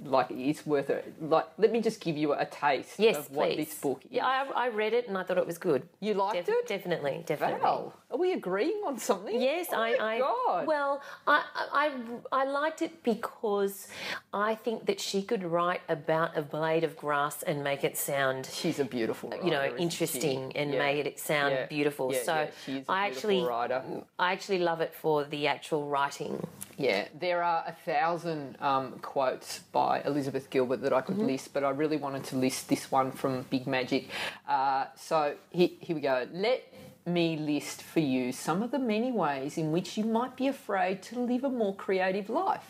like 0.05 0.27
it's 0.31 0.65
worth 0.65 0.89
it. 0.89 1.13
Like 1.21 1.45
let 1.57 1.71
me 1.71 1.81
just 1.81 1.99
give 2.01 2.17
you 2.17 2.33
a 2.33 2.45
taste 2.45 2.99
Yes, 2.99 3.17
of 3.17 3.31
what 3.31 3.49
please. 3.49 3.67
this 3.67 3.75
book 3.79 4.01
is. 4.05 4.11
Yeah, 4.11 4.25
I, 4.25 4.65
I 4.65 4.69
read 4.69 4.93
it 4.93 5.07
and 5.07 5.17
I 5.17 5.23
thought 5.23 5.37
it 5.37 5.45
was 5.45 5.57
good. 5.57 5.87
You 5.99 6.13
liked 6.13 6.47
it? 6.47 6.67
Definitely, 6.67 7.23
definitely. 7.25 7.59
Val, 7.61 7.93
are 8.11 8.17
we 8.17 8.33
agreeing 8.33 8.81
on 8.85 8.97
something? 8.97 9.39
Yes, 9.39 9.67
oh 9.71 9.77
I, 9.81 9.97
my 9.97 10.15
I 10.15 10.19
God. 10.19 10.67
well, 10.67 11.01
I, 11.27 11.43
I 11.73 11.91
I 12.31 12.43
liked 12.45 12.81
it 12.81 13.03
because 13.03 13.87
I 14.33 14.55
think 14.55 14.85
that 14.85 14.99
she 14.99 15.21
could 15.21 15.43
write 15.43 15.81
about 15.89 16.37
a 16.37 16.41
blade 16.41 16.83
of 16.83 16.95
grass 16.95 17.43
and 17.43 17.63
make 17.63 17.83
it 17.83 17.97
sound 17.97 18.47
she's 18.51 18.79
a 18.79 18.85
beautiful, 18.85 19.29
writer, 19.29 19.43
you 19.45 19.51
know 19.51 19.75
interesting 19.77 20.55
and 20.55 20.73
Yeah. 20.73 20.79
make 20.79 21.05
it 21.05 21.19
sound 21.19 21.53
Yeah. 21.53 21.65
beautiful. 21.65 22.13
Yeah, 22.13 22.23
so 22.23 22.33
yeah, 22.35 22.47
she 22.65 22.77
is 22.77 22.87
a 22.87 22.91
I 22.91 23.07
actually 23.07 23.43
writer. 23.43 23.83
I 24.19 24.31
actually 24.31 24.59
love 24.59 24.81
it 24.81 24.93
for 24.93 25.23
the 25.25 25.47
actual 25.47 25.86
writing. 25.87 26.45
Yeah, 26.77 27.07
there 27.19 27.41
are 27.41 27.63
a 27.65 27.71
thousand 27.71 28.55
um, 28.61 28.99
quotes 29.01 29.59
by 29.71 30.01
Elizabeth 30.01 30.49
Gilbert 30.49 30.81
that 30.81 30.93
I 30.93 31.01
could 31.01 31.17
list, 31.17 31.53
but 31.53 31.63
I 31.63 31.71
really 31.71 31.97
wanted 31.97 32.23
to 32.25 32.35
list 32.35 32.69
this 32.69 32.91
one 32.91 33.11
from 33.11 33.43
Big 33.49 33.65
Magic. 33.65 34.09
Uh, 34.47 34.85
so 34.95 35.35
here, 35.49 35.69
here 35.79 35.95
we 35.95 36.01
go. 36.01 36.27
Let 36.31 36.71
me 37.07 37.37
list 37.37 37.81
for 37.81 38.01
you 38.01 38.31
some 38.31 38.61
of 38.61 38.69
the 38.71 38.79
many 38.79 39.11
ways 39.11 39.57
in 39.57 39.71
which 39.71 39.97
you 39.97 40.03
might 40.03 40.35
be 40.35 40.47
afraid 40.47 41.01
to 41.01 41.19
live 41.19 41.43
a 41.43 41.49
more 41.49 41.73
creative 41.73 42.29
life. 42.29 42.65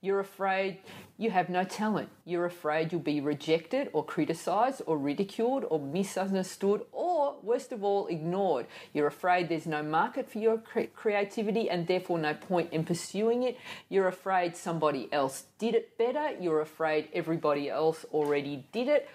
You're 0.00 0.20
afraid 0.20 0.78
you 1.18 1.30
have 1.30 1.48
no 1.48 1.64
talent. 1.64 2.10
You're 2.24 2.44
afraid 2.44 2.92
you'll 2.92 3.00
be 3.00 3.20
rejected 3.20 3.88
or 3.92 4.04
criticised 4.04 4.82
or 4.86 4.98
ridiculed 4.98 5.64
or 5.70 5.78
misunderstood 5.78 6.84
or, 6.92 7.36
worst 7.42 7.72
of 7.72 7.82
all, 7.82 8.06
ignored. 8.08 8.66
You're 8.92 9.06
afraid 9.06 9.48
there's 9.48 9.66
no 9.66 9.82
market 9.82 10.30
for 10.30 10.38
your 10.38 10.58
cre- 10.58 10.92
creativity 10.94 11.70
and 11.70 11.86
therefore 11.86 12.18
no 12.18 12.34
point 12.34 12.72
in 12.72 12.84
pursuing 12.84 13.44
it. 13.44 13.56
You're 13.88 14.08
afraid 14.08 14.56
somebody 14.56 15.08
else 15.10 15.44
did 15.58 15.74
it 15.74 15.96
better. 15.96 16.36
You're 16.38 16.60
afraid 16.60 17.08
everybody 17.14 17.70
else 17.70 18.04
already 18.12 18.66
did 18.72 18.88
it 18.88 19.08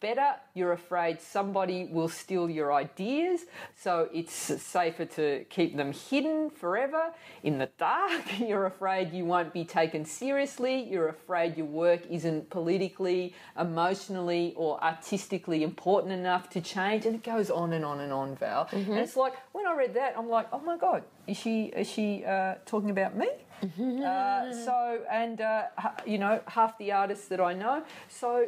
better. 0.00 0.34
You're 0.54 0.72
afraid 0.72 1.20
somebody 1.20 1.86
will 1.90 2.08
steal 2.08 2.48
your 2.50 2.72
ideas, 2.72 3.42
so 3.76 4.08
it's 4.12 4.32
safer 4.32 5.04
to 5.04 5.44
keep 5.50 5.76
them 5.76 5.92
hidden 5.92 6.50
forever 6.50 7.12
in 7.42 7.58
the 7.58 7.68
dark. 7.78 8.22
You're 8.38 8.66
afraid 8.66 9.12
you 9.12 9.24
won't 9.24 9.52
be 9.52 9.64
taken 9.64 10.04
seriously. 10.04 10.82
You're 10.82 11.08
afraid 11.08 11.56
your 11.56 11.66
work 11.66 12.06
isn't 12.10 12.50
politically, 12.50 13.34
emotionally, 13.58 14.54
or 14.56 14.82
artistically 14.82 15.62
important 15.62 16.12
enough 16.12 16.48
to 16.50 16.60
change. 16.60 17.06
And 17.06 17.14
it 17.14 17.22
goes 17.22 17.50
on 17.50 17.72
and 17.72 17.84
on 17.84 18.00
and 18.00 18.12
on, 18.12 18.36
Val. 18.36 18.68
And 18.72 18.98
it's 18.98 19.16
like 19.16 19.34
when 19.52 19.66
I 19.66 19.74
read 19.74 19.94
that, 19.94 20.14
I'm 20.16 20.28
like, 20.28 20.48
oh 20.52 20.60
my 20.60 20.76
god, 20.76 21.02
is 21.26 21.36
she 21.36 21.66
is 21.66 21.88
she 21.88 22.24
uh, 22.24 22.54
talking 22.66 22.90
about 22.90 23.16
me? 23.16 23.28
uh, 23.62 24.52
so 24.64 25.00
and 25.10 25.40
uh, 25.40 25.64
you 26.06 26.18
know 26.18 26.40
half 26.46 26.78
the 26.78 26.92
artists 26.92 27.28
that 27.28 27.40
I 27.40 27.54
know. 27.54 27.82
So 28.08 28.46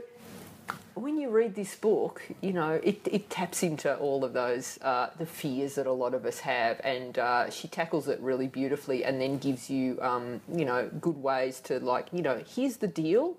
when 1.00 1.18
you 1.18 1.30
read 1.30 1.54
this 1.54 1.74
book, 1.74 2.22
you 2.40 2.52
know 2.52 2.72
it, 2.82 3.00
it 3.10 3.30
taps 3.30 3.62
into 3.62 3.96
all 3.96 4.24
of 4.24 4.32
those 4.32 4.78
uh, 4.82 5.10
the 5.18 5.26
fears 5.26 5.74
that 5.76 5.86
a 5.86 5.92
lot 5.92 6.14
of 6.14 6.24
us 6.26 6.40
have, 6.40 6.80
and 6.84 7.18
uh, 7.18 7.50
she 7.50 7.68
tackles 7.68 8.08
it 8.08 8.20
really 8.20 8.46
beautifully, 8.46 9.04
and 9.04 9.20
then 9.20 9.38
gives 9.38 9.70
you 9.70 9.98
um, 10.02 10.40
you 10.52 10.64
know 10.64 10.88
good 11.00 11.16
ways 11.16 11.60
to 11.60 11.80
like 11.80 12.08
you 12.12 12.22
know 12.22 12.42
here's 12.54 12.76
the 12.78 12.88
deal, 12.88 13.36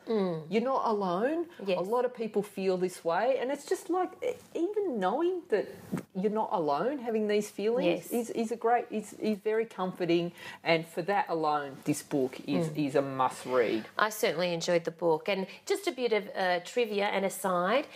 you're 0.50 0.62
not 0.64 0.84
alone. 0.86 1.46
Yes. 1.66 1.78
A 1.80 1.82
lot 1.82 2.06
of 2.06 2.16
people 2.16 2.42
feel 2.44 2.78
this 2.78 3.04
way, 3.06 3.38
and 3.40 3.52
it's 3.52 3.66
just 3.66 3.90
like 3.90 4.12
even 4.56 5.00
knowing 5.00 5.42
that 5.50 5.68
you're 6.16 6.32
not 6.32 6.50
alone 6.52 6.98
having 7.00 7.28
these 7.28 7.50
feelings 7.50 8.12
Yes. 8.12 8.12
is, 8.12 8.30
is 8.32 8.52
a 8.52 8.56
great 8.56 8.86
is, 8.92 9.14
is 9.14 9.38
very 9.38 9.66
comforting, 9.66 10.32
and 10.64 10.88
for 10.88 11.02
that 11.04 11.26
alone, 11.30 11.78
this 11.86 12.02
book 12.02 12.40
is 12.48 12.70
is 12.76 12.96
a 12.96 13.02
must 13.02 13.46
read. 13.46 13.86
I 13.98 14.10
certainly 14.10 14.54
enjoyed 14.54 14.84
the 14.84 14.92
book. 14.92 15.30
And 15.30 15.48
just 15.66 15.88
a 15.88 15.92
bit 15.92 16.14
of 16.14 16.24
uh, 16.36 16.60
trivia 16.66 17.06
and 17.06 17.26
aside, 17.52 17.88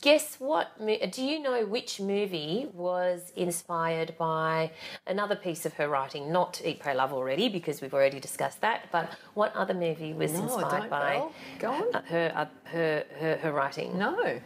guess 0.00 0.36
what? 0.38 0.70
Do 1.12 1.24
you 1.24 1.40
know 1.40 1.64
which 1.66 2.00
movie 2.00 2.68
was 2.72 3.32
inspired 3.36 4.16
by 4.18 4.70
another 5.06 5.36
piece 5.36 5.66
of 5.66 5.74
her 5.74 5.88
writing? 5.88 6.32
Not 6.32 6.60
Eat, 6.64 6.80
Pray, 6.80 6.94
Love 6.94 7.12
already, 7.12 7.48
because 7.48 7.80
we've 7.80 7.94
already 7.94 8.20
discussed 8.20 8.60
that. 8.62 8.86
But 8.90 9.10
what 9.34 9.54
other 9.54 9.74
movie 9.74 10.12
was 10.12 10.32
No, 10.32 10.44
inspired 10.44 10.90
by 10.90 11.16
on. 11.64 11.94
uh, 11.94 12.02
her, 12.06 12.32
uh, 12.34 12.46
her 12.64 13.04
her 13.20 13.36
her 13.36 13.52
writing? 13.52 13.98
No. 13.98 14.40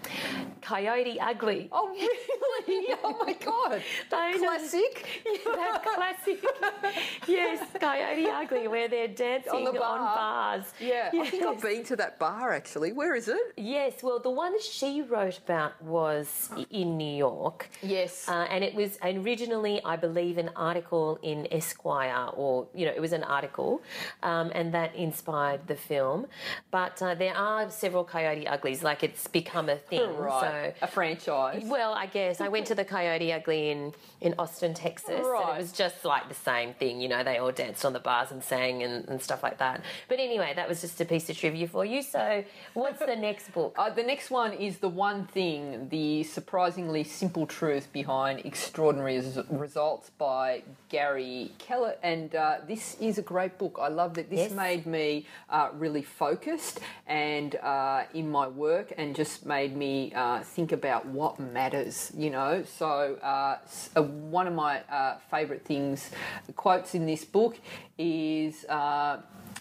Coyote 0.62 1.18
Ugly. 1.20 1.68
Oh 1.72 1.88
really? 1.88 2.94
oh 3.04 3.24
my 3.24 3.32
god. 3.34 3.82
Classic. 4.10 5.06
that 5.44 5.82
classic. 5.84 6.44
yes, 7.28 7.66
Coyote 7.80 8.26
Ugly, 8.26 8.68
where 8.68 8.88
they're 8.88 9.08
dancing 9.08 9.52
On 9.52 9.64
the 9.64 9.72
bar. 9.72 9.98
bars. 9.98 10.64
Yeah, 10.80 11.10
I 11.12 11.28
think 11.28 11.44
I've 11.44 11.62
been 11.62 11.84
to 11.84 11.96
that 11.96 12.18
bar 12.18 12.52
actually. 12.52 12.92
Where 12.92 13.14
is 13.14 13.28
it? 13.28 13.38
Yes, 13.56 14.02
well, 14.02 14.18
the 14.18 14.29
one 14.30 14.60
she 14.60 15.02
wrote 15.02 15.38
about 15.38 15.80
was 15.82 16.50
in 16.70 16.96
New 16.96 17.16
York. 17.16 17.68
Yes. 17.82 18.28
Uh, 18.28 18.46
and 18.50 18.62
it 18.64 18.74
was 18.74 18.98
originally, 19.02 19.80
I 19.84 19.96
believe, 19.96 20.38
an 20.38 20.50
article 20.56 21.18
in 21.22 21.46
Esquire, 21.52 22.28
or, 22.34 22.66
you 22.74 22.86
know, 22.86 22.92
it 22.92 23.00
was 23.00 23.12
an 23.12 23.22
article, 23.24 23.82
um, 24.22 24.50
and 24.54 24.72
that 24.74 24.94
inspired 24.94 25.66
the 25.66 25.76
film. 25.76 26.26
But 26.70 27.00
uh, 27.02 27.14
there 27.14 27.34
are 27.36 27.70
several 27.70 28.04
Coyote 28.04 28.46
Uglies, 28.46 28.82
like 28.82 29.02
it's 29.02 29.26
become 29.28 29.68
a 29.68 29.76
thing. 29.76 30.16
right. 30.16 30.74
So 30.80 30.86
a 30.86 30.86
franchise. 30.86 31.62
well, 31.66 31.92
I 31.94 32.06
guess 32.06 32.40
I 32.40 32.48
went 32.48 32.66
to 32.66 32.74
the 32.74 32.84
Coyote 32.84 33.32
Ugly 33.32 33.70
in, 33.70 33.92
in 34.20 34.34
Austin, 34.38 34.74
Texas, 34.74 35.10
and 35.10 35.26
Right. 35.26 35.56
it 35.56 35.58
was 35.60 35.72
just 35.72 36.04
like 36.04 36.28
the 36.28 36.34
same 36.34 36.74
thing. 36.74 37.00
You 37.00 37.08
know, 37.08 37.22
they 37.22 37.38
all 37.38 37.52
danced 37.52 37.84
on 37.84 37.92
the 37.92 38.00
bars 38.00 38.30
and 38.30 38.42
sang 38.42 38.82
and, 38.82 39.08
and 39.08 39.20
stuff 39.22 39.42
like 39.42 39.58
that. 39.58 39.82
But 40.08 40.18
anyway, 40.18 40.52
that 40.56 40.68
was 40.68 40.80
just 40.80 41.00
a 41.00 41.04
piece 41.04 41.28
of 41.30 41.36
trivia 41.36 41.68
for 41.68 41.84
you. 41.84 42.02
So, 42.02 42.44
what's 42.74 42.98
the 43.00 43.16
next 43.16 43.52
book? 43.52 43.74
Uh, 43.80 43.88
the 43.88 44.02
next 44.02 44.19
one 44.28 44.52
is 44.54 44.78
The 44.78 44.88
One 44.88 45.24
Thing 45.26 45.88
The 45.88 46.24
Surprisingly 46.24 47.04
Simple 47.04 47.46
Truth 47.46 47.92
Behind 47.92 48.44
Extraordinary 48.44 49.16
Res- 49.18 49.38
Results 49.48 50.10
by 50.18 50.62
Gary 50.88 51.52
Keller. 51.58 51.94
And 52.02 52.34
uh, 52.34 52.56
this 52.66 52.96
is 53.00 53.18
a 53.18 53.22
great 53.22 53.56
book. 53.56 53.78
I 53.80 53.86
love 53.86 54.18
it. 54.18 54.28
This 54.28 54.40
Yes. 54.40 54.50
made 54.52 54.84
me 54.84 55.26
uh, 55.48 55.68
really 55.74 56.02
focused 56.02 56.80
and 57.06 57.54
uh, 57.56 58.02
in 58.12 58.28
my 58.28 58.48
work 58.48 58.92
and 58.98 59.14
just 59.14 59.46
made 59.46 59.76
me 59.76 60.12
uh, 60.12 60.40
think 60.40 60.72
about 60.72 61.06
what 61.06 61.38
matters, 61.38 62.10
you 62.16 62.30
know. 62.30 62.64
So, 62.64 63.16
uh, 63.22 63.58
uh, 63.96 64.02
one 64.02 64.48
of 64.48 64.54
my 64.54 64.80
uh, 64.90 65.18
favourite 65.30 65.64
things, 65.64 66.10
quotes 66.56 66.94
in 66.96 67.06
this 67.06 67.24
book 67.24 67.56
is. 67.96 68.66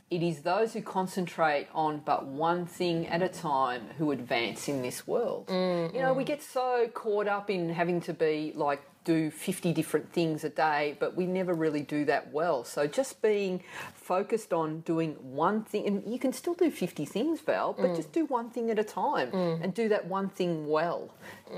It 0.10 0.24
is 0.24 0.42
those 0.42 0.74
who 0.74 0.82
concentrate 0.82 1.68
on 1.74 2.02
but 2.04 2.26
one 2.26 2.66
thing 2.66 3.08
at 3.08 3.22
a 3.22 3.30
time 3.30 3.84
who 3.98 4.12
advance 4.12 4.68
in 4.68 4.82
this 4.82 5.06
world. 5.06 5.48
Mm, 5.48 5.94
you 5.94 6.02
know, 6.02 6.14
we 6.14 6.24
mm. 6.24 6.28
get 6.28 6.42
so 6.42 6.88
caught 6.94 7.28
up 7.28 7.50
in 7.50 7.70
having 7.70 8.02
to 8.02 8.14
be 8.14 8.52
like 8.56 8.82
do 9.10 9.32
50 9.32 9.74
different 9.74 10.14
things 10.14 10.44
a 10.44 10.50
day, 10.50 10.96
but 11.00 11.16
we 11.16 11.26
never 11.26 11.56
really 11.56 11.82
do 11.82 12.06
that 12.06 12.32
well. 12.32 12.64
So 12.64 12.86
just 12.86 13.24
being 13.24 13.64
focused 13.96 14.54
on 14.54 14.82
doing 14.82 15.14
one 15.46 15.64
thing, 15.64 15.88
and 15.88 16.14
you 16.14 16.20
can 16.20 16.32
still 16.32 16.54
do 16.54 16.70
50 16.70 17.06
things, 17.06 17.42
Val, 17.42 17.74
but 17.74 17.96
just 17.96 18.12
do 18.12 18.26
one 18.26 18.52
thing 18.52 18.70
at 18.70 18.78
a 18.78 18.84
time 18.84 19.30
and 19.64 19.74
do 19.74 19.90
that 19.90 20.06
one 20.06 20.30
thing 20.30 20.68
well, 20.68 21.02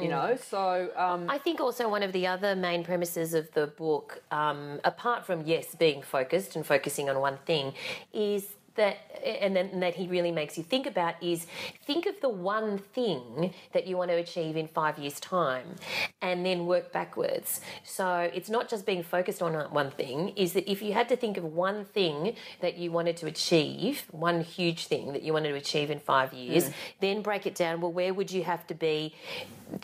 you 0.02 0.08
know? 0.08 0.38
So, 0.50 0.92
um, 0.96 1.30
I 1.30 1.38
think 1.40 1.60
also 1.60 1.90
one 1.90 2.04
of 2.04 2.14
the 2.14 2.26
other 2.26 2.56
main 2.56 2.86
premises 2.86 3.34
of 3.34 3.52
the 3.52 3.68
book, 3.68 4.22
um, 4.32 4.80
apart 4.86 5.26
from 5.26 5.46
yes, 5.46 5.76
being 5.76 6.02
focused 6.02 6.56
and 6.56 6.66
focusing 6.66 7.10
on 7.10 7.20
one 7.20 7.38
thing, 7.46 7.74
is 8.14 8.44
that 8.76 8.98
and 9.26 9.56
then 9.56 9.68
and 9.74 9.84
that 9.84 9.96
he 9.96 10.08
really 10.08 10.32
makes 10.32 10.58
you 10.58 10.64
think 10.64 10.86
about 10.86 11.16
is 11.22 11.46
think 11.86 12.06
of 12.06 12.20
the 12.22 12.30
one 12.30 12.78
thing 12.78 13.54
that 13.74 13.86
you 13.86 13.98
want 13.98 14.10
to 14.10 14.16
achieve 14.18 14.56
in 14.56 14.68
five 14.68 14.98
years 14.98 15.20
time 15.20 15.76
and 16.22 16.46
then 16.46 16.66
work 16.66 16.92
backwards 16.94 17.62
so 17.84 18.30
it's 18.34 18.50
not 18.50 18.70
just 18.70 18.86
being 18.86 19.04
focused 19.04 19.42
on 19.42 19.54
one 19.74 19.92
thing 19.92 20.30
is 20.30 20.54
that 20.54 20.70
if 20.72 20.82
you 20.82 20.94
had 20.94 21.10
to 21.10 21.16
think 21.16 21.38
of 21.38 21.44
one 21.44 21.84
thing 21.86 22.36
that 22.62 22.78
you 22.78 22.92
wanted 22.92 23.18
to 23.18 23.26
achieve 23.28 24.06
one 24.12 24.42
huge 24.42 24.88
thing 24.88 25.12
that 25.14 25.22
you 25.22 25.34
wanted 25.34 25.50
to 25.50 25.56
achieve 25.56 25.92
in 25.92 26.00
five 26.00 26.34
years 26.34 26.52
Mm. 26.70 26.74
then 27.00 27.22
break 27.22 27.46
it 27.46 27.56
down 27.56 27.82
well 27.82 27.92
where 27.92 28.14
would 28.14 28.32
you 28.32 28.44
have 28.44 28.66
to 28.68 28.74
be 28.74 29.14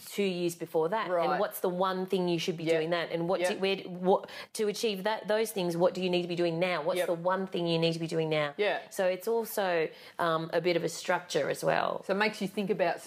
two 0.06 0.24
years 0.24 0.54
before 0.56 0.90
that 0.90 1.10
Right. 1.10 1.30
and 1.30 1.40
what's 1.40 1.60
the 1.62 1.70
one 1.70 2.06
thing 2.06 2.28
you 2.28 2.40
should 2.40 2.58
be 2.58 2.66
Yeah. 2.66 2.74
doing 2.78 2.90
that 2.92 3.12
and 3.12 3.28
what 3.30 3.40
Yeah. 3.40 3.54
do, 3.54 3.60
where 3.60 3.78
what 3.78 4.30
to 4.54 4.68
achieve 4.68 5.04
that 5.04 5.28
those 5.28 5.52
things 5.52 5.78
what 5.78 5.94
do 5.94 6.02
you 6.02 6.10
need 6.10 6.24
to 6.24 6.28
be 6.28 6.36
doing 6.36 6.60
now 6.60 6.82
what's 6.82 6.98
Yep. 6.98 7.08
the 7.08 7.14
one 7.14 7.48
thing 7.48 7.68
you 7.68 7.80
need 7.80 7.94
to 7.94 8.00
be 8.00 8.08
doing 8.08 8.30
now 8.30 8.54
Yeah. 8.58 8.77
So 8.90 9.06
it's 9.06 9.28
also 9.28 9.88
um, 10.20 10.50
a 10.54 10.62
bit 10.62 10.76
of 10.76 10.84
a 10.84 10.90
structure 10.90 11.50
as 11.50 11.64
well 11.64 12.04
So 12.06 12.14
it 12.14 12.18
makes 12.18 12.42
you 12.42 12.48
think 12.48 12.70
about. 12.70 13.00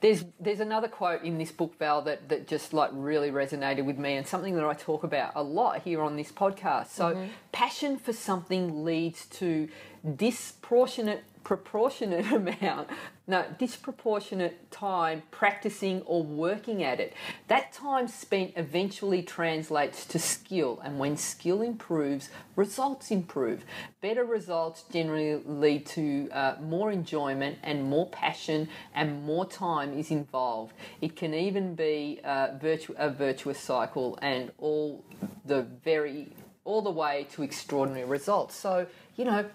There's 0.00 0.24
there's 0.40 0.60
another 0.60 0.88
quote 0.88 1.22
in 1.22 1.38
this 1.38 1.52
book, 1.52 1.78
Val, 1.78 2.02
that 2.02 2.28
that 2.28 2.46
just 2.46 2.72
like 2.72 2.90
really 2.92 3.30
resonated 3.30 3.84
with 3.84 3.98
me, 3.98 4.16
and 4.16 4.26
something 4.26 4.54
that 4.56 4.64
I 4.64 4.74
talk 4.74 5.04
about 5.04 5.32
a 5.34 5.42
lot 5.42 5.82
here 5.82 6.02
on 6.02 6.16
this 6.16 6.32
podcast. 6.32 6.88
So 6.88 7.28
passion 7.52 7.98
for 7.98 8.12
something 8.12 8.84
leads 8.84 9.26
to 9.26 9.68
disproportionate 10.16 11.24
proportionate 11.44 12.30
amount, 12.32 12.88
no, 13.26 13.44
disproportionate 13.58 14.70
time 14.70 15.22
practicing 15.30 16.02
or 16.02 16.22
working 16.22 16.82
at 16.82 16.98
it. 17.00 17.12
That 17.48 17.72
time 17.72 18.08
spent 18.08 18.54
eventually 18.56 19.22
translates 19.22 20.06
to 20.06 20.18
skill, 20.18 20.80
and 20.82 20.98
when 20.98 21.16
skill 21.16 21.60
improves, 21.62 22.30
results 22.56 23.10
improve. 23.10 23.64
Better 24.00 24.24
results 24.24 24.84
generally 24.90 25.42
lead 25.44 25.86
to 25.86 26.28
uh, 26.30 26.56
more 26.62 26.90
enjoyment 26.90 27.58
and 27.62 27.84
more 27.84 28.08
passion, 28.08 28.68
and 28.94 29.24
more 29.24 29.44
time 29.44 29.92
is 29.92 30.10
involved. 30.10 30.72
It 31.00 31.16
can 31.16 31.34
even 31.34 31.74
be 31.74 32.20
uh, 32.24 32.56
virtu- 32.60 32.94
a 32.96 33.10
virtuous 33.10 33.60
cycle, 33.60 34.18
and 34.22 34.50
all 34.58 35.04
the 35.44 35.62
very 35.84 36.32
all 36.64 36.82
the 36.82 36.90
way 36.90 37.26
to 37.32 37.42
extraordinary 37.42 38.04
results. 38.04 38.54
So, 38.54 38.86
you 39.16 39.24
know, 39.24 39.46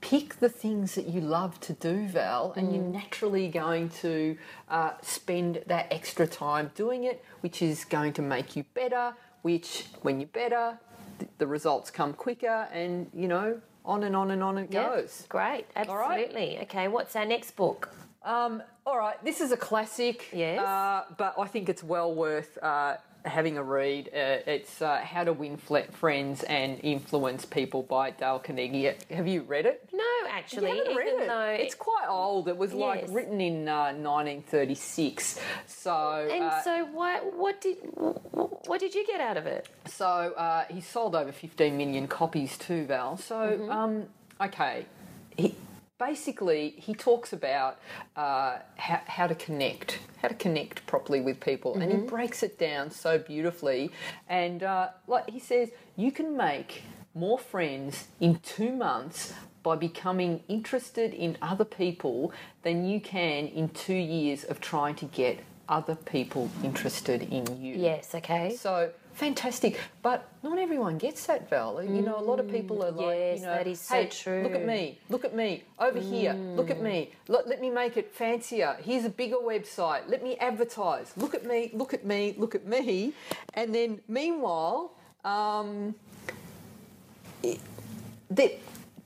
pick 0.00 0.40
the 0.40 0.48
things 0.48 0.94
that 0.94 1.06
you 1.06 1.20
love 1.20 1.58
to 1.60 1.72
do, 1.72 2.06
Val, 2.08 2.52
and 2.56 2.74
you're 2.74 2.84
naturally 2.84 3.48
going 3.48 3.88
to 3.90 4.36
uh, 4.68 4.92
spend 5.02 5.62
that 5.66 5.86
extra 5.92 6.26
time 6.26 6.70
doing 6.74 7.04
it, 7.04 7.24
which 7.40 7.62
is 7.62 7.84
going 7.84 8.12
to 8.14 8.22
make 8.22 8.56
you 8.56 8.64
better. 8.74 9.14
Which, 9.42 9.86
when 10.02 10.20
you're 10.20 10.28
better, 10.28 10.78
th- 11.18 11.30
the 11.38 11.46
results 11.46 11.90
come 11.90 12.12
quicker, 12.12 12.68
and 12.72 13.08
you 13.14 13.28
know, 13.28 13.60
on 13.84 14.02
and 14.02 14.14
on 14.14 14.30
and 14.30 14.42
on 14.42 14.58
it 14.58 14.70
goes. 14.70 15.26
Great, 15.28 15.66
All 15.76 15.96
right. 15.96 16.24
absolutely. 16.24 16.58
Okay, 16.62 16.88
what's 16.88 17.14
our 17.16 17.24
next 17.24 17.52
book? 17.56 17.90
Um, 18.24 18.62
all 18.84 18.98
right, 18.98 19.22
this 19.24 19.40
is 19.40 19.52
a 19.52 19.56
classic. 19.56 20.28
Yes. 20.32 20.58
Uh, 20.60 21.04
but 21.16 21.34
I 21.38 21.46
think 21.46 21.68
it's 21.68 21.84
well 21.84 22.14
worth 22.14 22.58
uh, 22.62 22.96
having 23.24 23.58
a 23.58 23.62
read. 23.62 24.08
Uh, 24.08 24.38
it's 24.46 24.80
uh, 24.80 24.98
How 24.98 25.24
to 25.24 25.32
Win 25.32 25.56
Fle- 25.56 25.90
Friends 25.92 26.42
and 26.44 26.78
Influence 26.82 27.44
People 27.44 27.82
by 27.82 28.10
Dale 28.12 28.38
Carnegie. 28.38 28.92
Have 29.10 29.26
you 29.26 29.42
read 29.42 29.66
it? 29.66 29.88
No, 29.92 30.04
actually, 30.30 30.70
You 30.70 30.78
haven't 30.78 30.96
read 30.96 31.08
it. 31.22 31.26
though 31.28 31.56
it's 31.58 31.74
quite 31.74 32.06
old. 32.08 32.48
It 32.48 32.56
was 32.56 32.72
like 32.72 33.02
Yes. 33.02 33.10
written 33.10 33.40
in 33.40 33.68
uh, 33.68 33.92
1936. 33.92 35.40
So, 35.66 36.28
And 36.30 36.44
uh, 36.44 36.62
so, 36.62 36.84
what 36.86 37.36
what 37.36 37.60
did 37.60 37.76
what 38.66 38.80
did 38.80 38.94
you 38.94 39.06
get 39.06 39.20
out 39.20 39.36
of 39.36 39.46
it? 39.46 39.68
so 39.86 40.04
uh, 40.06 40.64
he 40.70 40.80
sold 40.80 41.14
over 41.14 41.32
15 41.32 41.76
million 41.76 42.06
copies 42.08 42.56
too, 42.58 42.84
Val. 42.86 43.16
So, 43.16 43.34
Mm-hmm. 43.36 43.70
um, 43.70 44.04
okay, 44.40 44.86
he 45.36 45.54
basically 45.98 46.74
he 46.78 46.94
talks 46.94 47.32
about 47.32 47.78
uh, 48.16 48.58
how, 48.76 49.00
how 49.06 49.26
to 49.26 49.34
connect, 49.34 49.98
how 50.22 50.28
to 50.28 50.34
connect 50.34 50.86
properly 50.86 51.20
with 51.20 51.40
people, 51.40 51.74
and 51.74 51.90
Mm-hmm. 51.90 52.02
he 52.02 52.06
breaks 52.08 52.42
it 52.42 52.58
down 52.58 52.90
so 52.90 53.18
beautifully. 53.18 53.90
And 54.28 54.62
uh, 54.62 54.88
like 55.06 55.30
he 55.30 55.38
says, 55.40 55.70
you 55.96 56.12
can 56.12 56.36
make 56.36 56.82
more 57.14 57.38
friends 57.38 58.08
in 58.20 58.36
two 58.40 58.72
months 58.72 59.32
by 59.62 59.76
becoming 59.76 60.42
interested 60.48 61.12
in 61.14 61.36
other 61.42 61.64
people 61.64 62.32
than 62.62 62.86
you 62.86 63.00
can 63.00 63.46
in 63.46 63.68
two 63.70 63.94
years 63.94 64.44
of 64.44 64.60
trying 64.60 64.94
to 64.96 65.04
get 65.06 65.40
other 65.68 65.94
people 65.94 66.48
interested 66.64 67.22
in 67.22 67.60
you. 67.60 67.74
Yes, 67.76 68.14
okay. 68.14 68.56
So 68.56 68.90
fantastic, 69.18 69.80
but 70.00 70.28
not 70.44 70.58
everyone 70.58 70.96
gets 70.96 71.26
that, 71.26 71.50
Val. 71.50 71.82
You 71.82 72.02
know, 72.02 72.18
a 72.18 72.22
lot 72.22 72.38
of 72.38 72.48
people 72.48 72.84
are 72.84 72.92
like, 72.92 73.16
yes, 73.16 73.40
you 73.40 73.46
know, 73.46 73.52
that 73.52 73.66
is 73.66 73.80
so 73.80 73.94
hey, 73.96 74.06
true. 74.06 74.42
look 74.44 74.54
at 74.54 74.64
me, 74.64 74.98
look 75.10 75.24
at 75.24 75.34
me, 75.34 75.64
over 75.78 75.98
here, 75.98 76.34
look 76.34 76.70
at 76.70 76.80
me. 76.80 77.10
Let, 77.26 77.48
let 77.48 77.60
me 77.60 77.68
make 77.68 77.96
it 77.96 78.14
fancier. 78.14 78.76
Here's 78.80 79.04
a 79.04 79.10
bigger 79.10 79.36
website. 79.36 80.08
Let 80.08 80.22
me 80.22 80.36
advertise. 80.36 81.12
Look 81.16 81.34
at 81.34 81.44
me, 81.44 81.70
look 81.74 81.92
at 81.92 82.04
me, 82.06 82.34
look 82.38 82.54
at 82.54 82.64
me. 82.64 83.12
And 83.54 83.74
then, 83.74 84.00
meanwhile, 84.06 84.92
um, 85.24 85.96
it, 87.42 87.58
that 88.30 88.58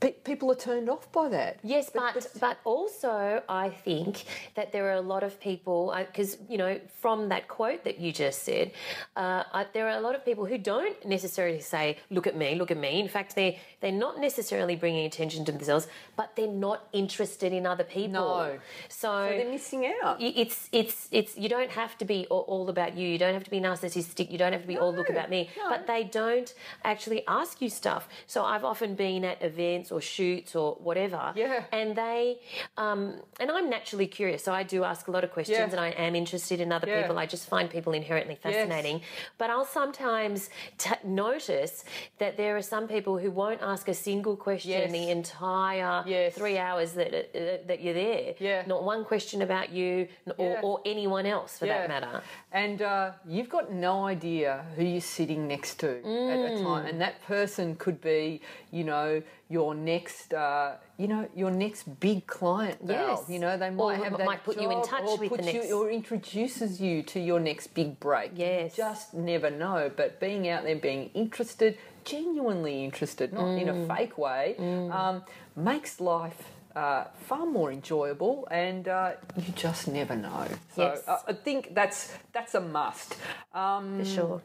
pe- 0.03 0.19
people 0.31 0.51
are 0.51 0.61
turned 0.71 0.89
off 0.91 1.11
by 1.13 1.29
that. 1.29 1.59
Yes, 1.63 1.91
but 1.95 2.27
but 2.41 2.57
also 2.65 3.43
I 3.49 3.71
think 3.71 4.25
that 4.57 4.73
there 4.73 4.85
are 4.91 4.99
a 5.05 5.07
lot 5.15 5.23
of 5.23 5.41
people 5.41 5.95
because 6.07 6.37
you 6.49 6.59
know 6.59 6.81
from 7.01 7.29
that 7.33 7.49
quote 7.49 7.85
that 7.85 7.99
you 7.99 8.13
just 8.13 8.43
said, 8.43 8.73
uh, 9.17 9.45
I, 9.53 9.67
there 9.73 9.87
are 9.89 9.97
a 9.97 10.01
lot 10.01 10.15
of 10.15 10.25
people 10.25 10.45
who 10.47 10.59
don't 10.59 10.99
necessarily 11.07 11.61
say, 11.61 11.99
"Look 12.11 12.27
at 12.27 12.37
me, 12.37 12.55
look 12.55 12.71
at 12.71 12.81
me." 12.87 13.01
In 13.01 13.09
fact, 13.09 13.35
they 13.35 13.61
they're 13.81 14.01
not 14.07 14.19
necessarily 14.21 14.77
bringing 14.77 15.07
attention 15.07 15.45
to 15.47 15.53
themselves, 15.53 15.87
but 16.17 16.35
they're 16.37 16.59
not 16.69 16.89
interested 16.93 17.53
in 17.53 17.67
other 17.67 17.85
people. 17.85 18.13
No. 18.13 18.59
so. 18.89 19.13
So 19.13 19.29
they're 19.29 19.51
missing 19.51 19.93
out. 20.03 20.17
it's 20.21 20.69
it's 20.73 21.09
it's 21.11 21.37
you 21.37 21.49
don't 21.49 21.71
have 21.71 21.97
to 21.99 22.05
be 22.05 22.27
all, 22.31 22.45
all 22.53 22.69
about 22.69 22.97
you. 22.97 23.07
You 23.09 23.19
don't 23.19 23.35
have 23.35 23.45
to 23.45 23.51
be 23.51 23.61
narcissistic. 23.61 24.31
You 24.31 24.39
don't 24.39 24.53
have 24.53 24.63
to 24.63 24.69
be 24.75 24.79
all 24.79 24.93
look 24.95 25.11
about 25.11 25.29
me. 25.31 25.51
no. 25.57 25.69
But 25.69 25.87
they 25.87 26.05
don't 26.05 26.55
actually 26.85 27.21
ask 27.27 27.61
you 27.61 27.69
stuff. 27.69 28.09
So 28.27 28.45
I've 28.45 28.65
often 28.65 28.95
been 28.95 29.25
at 29.25 29.43
events 29.43 29.92
or 29.93 30.01
shoots 30.01 30.57
or 30.57 30.69
whatever. 30.89 31.33
Yeah. 31.37 31.65
And 31.73 31.95
they, 31.95 32.39
um, 32.77 33.01
and 33.41 33.51
I'm 33.51 33.69
naturally 33.71 34.07
curious, 34.07 34.43
so 34.43 34.53
I 34.53 34.63
do 34.75 34.79
ask 34.93 35.03
a 35.09 35.11
lot 35.17 35.25
of 35.25 35.31
questions, 35.33 35.59
Yeah. 35.59 35.71
and 35.71 35.81
I 35.81 35.91
am 36.07 36.15
interested 36.17 36.59
in 36.61 36.73
other 36.73 36.89
Yeah. 36.89 37.03
people. 37.03 37.19
I 37.19 37.27
just 37.27 37.49
find 37.49 37.69
people 37.71 37.93
inherently 37.93 38.37
fascinating. 38.37 39.03
But 39.39 39.51
I'll 39.51 39.65
sometimes 39.81 40.51
t- 40.79 40.91
notice 41.05 41.85
that 42.19 42.37
there 42.37 42.57
are 42.57 42.63
some 42.63 42.89
people 42.89 43.19
who 43.19 43.31
won't 43.31 43.61
ask 43.63 43.89
a 43.89 43.95
single 43.95 44.37
question 44.37 44.71
Yes. 44.73 44.93
the 44.93 45.11
entire 45.11 46.03
Yes. 46.07 46.35
three 46.35 46.59
hours 46.59 46.93
that 46.93 47.13
uh, 47.15 47.67
that 47.67 47.79
you're 47.83 47.95
there. 47.95 48.35
Yeah. 48.39 48.63
Not 48.67 48.83
one 48.85 49.05
question 49.05 49.43
about 49.43 49.71
you 49.79 50.09
or, 50.39 50.59
or 50.63 50.81
anyone 50.85 51.27
else 51.27 51.59
for 51.59 51.67
that 51.67 51.89
matter. 51.89 52.23
And 52.53 52.81
uh, 52.83 53.13
you've 53.27 53.49
got 53.49 53.73
no 53.73 54.07
idea 54.07 54.65
who 54.77 54.85
you're 54.85 55.01
sitting 55.19 55.47
next 55.49 55.73
to 55.81 55.91
at 55.99 56.05
Mm. 56.05 56.61
a 56.61 56.63
time, 56.63 56.87
and 56.87 57.01
that 57.01 57.17
person 57.23 57.77
could 57.77 58.01
be, 58.01 58.41
you 58.71 58.85
know, 58.85 59.23
your 59.49 59.75
next, 59.85 60.33
uh, 60.35 60.77
you 60.99 61.09
know, 61.09 61.29
your 61.35 61.51
next 61.51 61.85
big 62.01 62.27
client. 62.27 62.79
Val. 62.83 62.97
Yes. 63.09 63.25
You 63.29 63.39
know, 63.39 63.57
they 63.57 63.69
Or 63.69 63.73
might 63.73 64.03
have 64.05 64.17
that 64.19 64.27
might 64.27 64.45
put 64.45 64.61
you 64.61 64.71
in 64.71 64.83
touch 64.83 65.05
or 65.05 65.17
with 65.19 65.31
the 65.31 65.37
puts 65.37 65.47
you- 65.53 65.61
next- 65.61 65.73
or 65.73 65.91
introduces 65.91 66.81
you 66.81 67.03
to 67.05 67.21
your 67.21 67.41
next 67.41 67.69
big 67.75 67.99
break. 68.01 68.33
Yes. 68.35 68.77
You 68.79 68.85
just 68.85 69.15
never 69.15 69.51
know. 69.51 69.91
But 69.95 70.21
being 70.21 70.49
out 70.49 70.63
there, 70.65 70.77
being 70.77 71.11
interested, 71.15 71.79
genuinely 72.05 72.85
interested, 72.85 73.33
not 73.33 73.49
in 73.59 73.69
Mm. 73.69 73.85
a 73.91 73.97
fake 73.97 74.17
way, 74.19 74.57
um, 74.93 75.25
makes 75.57 76.01
life. 76.01 76.43
Uh, 76.75 77.05
far 77.29 77.45
more 77.45 77.71
enjoyable, 77.71 78.49
and 78.51 78.89
uh, 78.89 79.13
you 79.37 79.53
just 79.53 79.87
never 79.89 80.17
know. 80.17 80.47
So 80.75 80.83
Yes. 80.85 81.03
uh, 81.07 81.19
I 81.29 81.35
think 81.35 81.75
that's 81.75 82.15
that's 82.33 82.55
a 82.55 82.61
must. 82.63 83.17
Um, 83.53 83.99
For 83.99 84.05
sure. 84.07 84.41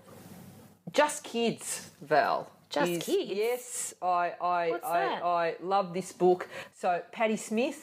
Just 0.91 1.23
Kids, 1.23 1.89
Val. 2.01 2.49
Just 2.69 2.91
is- 2.91 3.03
Kids? 3.03 3.31
Yes, 3.31 3.93
I 4.01 4.33
I, 4.41 4.71
I. 4.83 5.05
I 5.23 5.55
love 5.61 5.93
this 5.93 6.11
book. 6.11 6.47
So 6.73 7.01
Patti 7.11 7.37
Smith, 7.37 7.79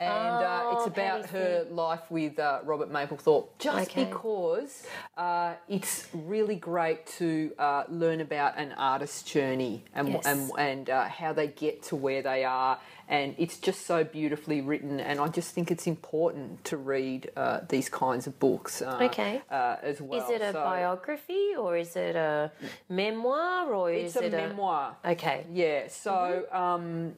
and 0.00 0.10
uh, 0.10 0.62
Oh, 0.64 0.76
it's 0.78 0.86
about 0.86 1.22
Patti 1.24 1.32
her 1.34 1.66
life 1.70 2.10
with 2.10 2.38
uh, 2.38 2.60
Robert 2.64 2.90
Mapplethorpe. 2.90 3.48
Just 3.58 3.90
Okay. 3.90 4.04
because 4.04 4.86
uh, 5.16 5.54
it's 5.68 6.08
really 6.14 6.56
great 6.56 7.06
to 7.18 7.52
uh, 7.58 7.84
learn 7.88 8.20
about 8.20 8.56
an 8.58 8.72
artist's 8.72 9.22
journey 9.22 9.84
and 9.94 10.08
Yes. 10.08 10.26
and 10.26 10.50
and 10.58 10.90
uh, 10.90 11.04
how 11.08 11.32
they 11.32 11.48
get 11.48 11.82
to 11.84 11.96
where 11.96 12.22
they 12.22 12.44
are. 12.44 12.78
And 13.08 13.34
it's 13.36 13.58
just 13.58 13.84
so 13.84 14.04
beautifully 14.04 14.62
written, 14.62 14.98
and 14.98 15.20
I 15.20 15.28
just 15.28 15.52
think 15.54 15.70
it's 15.70 15.86
important 15.86 16.64
to 16.64 16.78
read 16.78 17.30
uh, 17.36 17.60
these 17.68 17.90
kinds 17.90 18.26
of 18.26 18.38
books. 18.38 18.80
Uh, 18.80 18.98
Okay. 19.02 19.42
uh, 19.50 19.76
as 19.82 20.00
well. 20.00 20.22
Is 20.22 20.30
it 20.30 20.40
a 20.40 20.52
So- 20.52 20.62
biography 20.64 21.54
or 21.58 21.76
is 21.76 21.94
it 21.96 22.16
a 22.16 22.50
memoir 22.88 23.74
or 23.74 23.90
It's 24.26 24.34
a 24.34 24.48
memoir. 24.48 24.96
Okay. 25.04 25.44
Yeah. 25.52 25.88
So 25.88 26.44
um, 26.52 27.14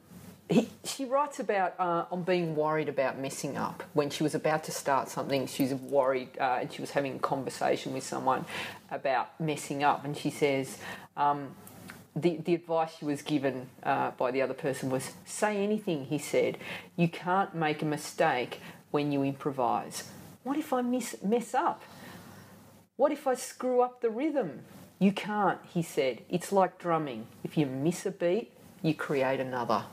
he, 0.49 0.69
she 0.83 1.05
writes 1.05 1.39
about 1.39 1.73
uh, 1.79 2.05
on 2.11 2.23
being 2.23 2.55
worried 2.55 2.89
about 2.89 3.17
messing 3.19 3.57
up 3.57 3.83
when 3.93 4.09
she 4.09 4.23
was 4.23 4.35
about 4.35 4.63
to 4.65 4.71
start 4.71 5.09
something. 5.09 5.47
She 5.47 5.63
was 5.63 5.73
worried, 5.73 6.29
uh, 6.39 6.59
and 6.61 6.71
she 6.71 6.81
was 6.81 6.91
having 6.91 7.15
a 7.15 7.19
conversation 7.19 7.93
with 7.93 8.03
someone 8.03 8.45
about 8.91 9.39
messing 9.39 9.83
up, 9.83 10.05
and 10.05 10.15
she 10.17 10.29
says. 10.29 10.77
Um, 11.17 11.55
the, 12.17 12.37
the 12.37 12.53
advice 12.53 12.91
she 12.97 13.03
was 13.03 13.21
given 13.21 13.67
uh, 13.83 14.11
by 14.11 14.31
the 14.31 14.41
other 14.41 14.53
person 14.53 14.89
was 14.89 15.11
say 15.25 15.61
anything, 15.61 16.05
he 16.05 16.17
said. 16.17 16.57
You 16.95 17.09
can't 17.09 17.53
make 17.53 17.81
a 17.81 17.85
mistake 17.85 18.61
when 18.91 19.11
you 19.11 19.23
improvise. 19.23 20.09
What 20.43 20.57
if 20.57 20.71
I 20.71 20.81
miss, 20.81 21.17
mess 21.21 21.53
up? 21.53 21.83
What 22.95 23.11
if 23.11 23.27
I 23.27 23.33
screw 23.35 23.81
up 23.81 23.99
the 23.99 24.09
rhythm? 24.09 24.61
You 24.99 25.11
can't, 25.11 25.59
he 25.73 25.81
said. 25.81 26.21
It's 26.29 26.51
like 26.51 26.77
drumming. 26.79 27.27
If 27.43 27.57
you 27.57 27.65
miss 27.65 28.05
a 28.05 28.11
beat, 28.11 28.51
you 28.81 28.93
create 28.93 29.39
another. 29.39 29.83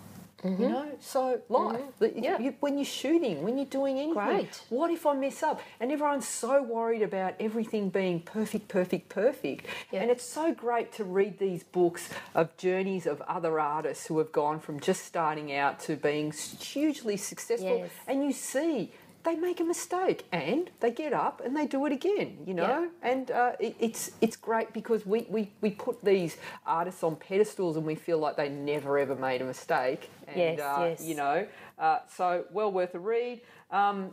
You 0.44 0.50
mm-hmm. 0.50 0.62
know, 0.62 0.88
so 0.98 1.40
life. 1.48 1.78
Mm-hmm. 1.80 1.90
The- 2.00 2.20
Yeah. 2.20 2.38
you- 2.40 2.54
when 2.58 2.76
you're 2.76 2.84
shooting, 2.84 3.44
when 3.44 3.56
you're 3.56 3.64
doing 3.66 3.98
anything, 3.98 4.14
Great. 4.14 4.60
what 4.70 4.90
if 4.90 5.06
I 5.06 5.14
mess 5.14 5.40
up? 5.42 5.60
And 5.78 5.92
everyone's 5.92 6.26
so 6.26 6.62
worried 6.64 7.02
about 7.02 7.34
everything 7.38 7.90
being 7.90 8.20
perfect, 8.20 8.66
perfect, 8.66 9.08
perfect. 9.08 9.66
Yeah. 9.92 10.02
And 10.02 10.10
it's 10.10 10.24
so 10.24 10.52
great 10.52 10.90
to 10.94 11.04
read 11.04 11.38
these 11.38 11.62
books 11.62 12.08
of 12.34 12.56
journeys 12.56 13.06
of 13.06 13.20
other 13.22 13.60
artists 13.60 14.06
who 14.06 14.18
have 14.18 14.32
gone 14.32 14.58
from 14.58 14.80
just 14.80 15.04
starting 15.04 15.52
out 15.52 15.78
to 15.80 15.94
being 15.94 16.32
hugely 16.32 17.16
successful. 17.16 17.78
Yes. 17.78 17.90
And 18.08 18.24
you 18.24 18.32
see 18.32 18.90
they 19.24 19.36
make 19.36 19.60
a 19.60 19.64
mistake 19.64 20.24
and 20.32 20.70
they 20.80 20.90
get 20.90 21.12
up 21.12 21.40
and 21.44 21.56
they 21.56 21.66
do 21.66 21.86
it 21.86 21.92
again, 21.92 22.38
you 22.46 22.54
know? 22.54 22.88
And 23.02 23.30
uh, 23.30 23.52
it, 23.60 23.76
it's 23.78 24.10
it's 24.20 24.36
great 24.36 24.72
because 24.72 25.06
we, 25.06 25.26
we, 25.28 25.50
we 25.60 25.70
put 25.70 26.04
these 26.04 26.36
artists 26.66 27.02
on 27.02 27.16
pedestals 27.16 27.76
and 27.76 27.86
we 27.86 27.94
feel 27.94 28.18
like 28.18 28.36
they 28.36 28.48
never 28.48 28.98
ever 28.98 29.14
made 29.14 29.40
a 29.42 29.44
mistake. 29.44 30.10
And, 30.26 30.36
Yes, 30.36 30.60
uh, 30.60 30.86
yes. 30.88 31.04
You 31.04 31.14
know, 31.14 31.46
uh, 31.78 31.98
so 32.14 32.44
well 32.52 32.72
worth 32.72 32.94
a 32.94 32.98
read. 32.98 33.40
Um, 33.70 34.10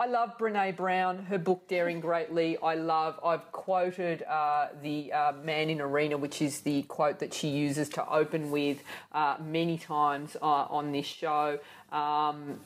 I 0.00 0.06
love 0.06 0.36
Brene 0.36 0.74
Brown, 0.74 1.26
her 1.26 1.38
book 1.38 1.68
Daring 1.68 2.00
Greatly. 2.00 2.58
I 2.58 2.74
love, 2.74 3.20
I've 3.24 3.52
quoted 3.52 4.24
uh, 4.24 4.68
the 4.82 5.12
uh, 5.12 5.32
Man 5.44 5.70
in 5.70 5.80
Arena, 5.80 6.18
which 6.18 6.42
is 6.42 6.60
the 6.62 6.82
quote 6.84 7.20
that 7.20 7.32
she 7.32 7.46
uses 7.46 7.88
to 7.90 8.08
open 8.10 8.50
with 8.50 8.82
uh, 9.12 9.36
many 9.40 9.78
times 9.78 10.36
uh, 10.42 10.44
on 10.44 10.90
this 10.90 11.06
show. 11.06 11.60
Um, 11.92 12.58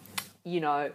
you 0.47 0.61
know, 0.61 0.91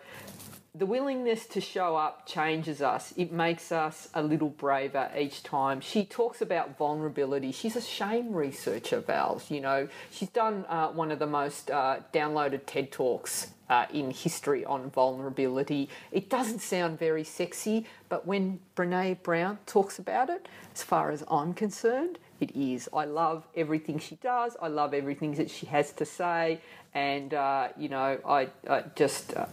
the 0.74 0.86
willingness 0.86 1.46
to 1.48 1.60
show 1.60 1.98
up 1.98 2.26
changes 2.26 2.82
us. 2.82 3.14
It 3.18 3.34
makes 3.34 3.74
us 3.74 4.08
a 4.14 4.24
little 4.24 4.50
braver 4.50 5.12
each 5.18 5.44
time. 5.44 5.82
She 5.82 6.06
talks 6.06 6.42
about 6.42 6.78
vulnerability. 6.78 7.52
She's 7.52 7.76
a 7.76 7.82
shame 7.82 8.32
researcher, 8.34 9.02
Val. 9.02 9.42
You 9.50 9.60
know, 9.60 9.90
she's 10.12 10.30
done 10.30 10.66
uh, 10.70 10.88
one 10.88 11.12
of 11.12 11.20
the 11.20 11.28
most 11.28 11.70
uh, 11.70 11.98
downloaded 12.14 12.62
TED 12.66 12.90
Talks 12.90 13.52
uh, 13.70 13.86
in 13.94 14.12
history 14.12 14.64
on 14.64 14.90
vulnerability. 14.90 15.90
It 16.14 16.30
doesn't 16.30 16.60
sound 16.60 16.98
very 16.98 17.26
sexy, 17.26 17.86
but 18.08 18.26
when 18.26 18.62
Brene 18.78 19.22
Brown 19.24 19.60
talks 19.66 20.00
about 20.00 20.30
it, 20.30 20.48
as 20.74 20.84
far 20.84 21.12
as 21.12 21.22
I'm 21.30 21.54
concerned, 21.54 22.18
it 22.42 22.56
is. 22.56 22.90
I 22.94 23.06
love 23.06 23.46
everything 23.56 24.00
she 24.00 24.16
does. 24.16 24.58
I 24.62 24.68
love 24.68 24.94
everything 24.94 25.36
that 25.36 25.50
she 25.50 25.66
has 25.68 25.92
to 25.94 26.06
say, 26.06 26.60
and 26.94 27.34
uh, 27.34 27.70
you 27.78 27.90
know, 27.90 28.20
I, 28.26 28.50
I 28.70 28.84
just. 28.96 29.36
Uh, 29.36 29.46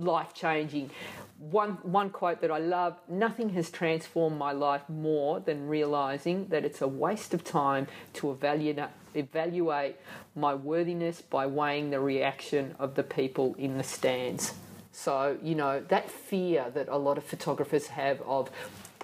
life 0.00 0.34
changing. 0.34 0.90
One, 1.38 1.78
one 1.82 2.10
quote 2.10 2.40
that 2.42 2.50
I 2.50 2.58
love 2.58 2.96
nothing 3.08 3.50
has 3.50 3.70
transformed 3.70 4.38
my 4.38 4.52
life 4.52 4.82
more 4.88 5.40
than 5.40 5.68
realizing 5.68 6.48
that 6.48 6.64
it's 6.64 6.82
a 6.82 6.88
waste 6.88 7.32
of 7.32 7.44
time 7.44 7.86
to 8.14 8.30
evaluate, 8.30 8.78
evaluate 9.14 9.96
my 10.36 10.54
worthiness 10.54 11.22
by 11.22 11.46
weighing 11.46 11.90
the 11.90 12.00
reaction 12.00 12.74
of 12.78 12.94
the 12.94 13.02
people 13.02 13.54
in 13.58 13.78
the 13.78 13.84
stands. 13.84 14.52
So, 14.92 15.38
you 15.42 15.54
know, 15.54 15.80
that 15.88 16.10
fear 16.10 16.66
that 16.74 16.88
a 16.88 16.98
lot 16.98 17.16
of 17.16 17.24
photographers 17.24 17.86
have 17.88 18.20
of 18.22 18.50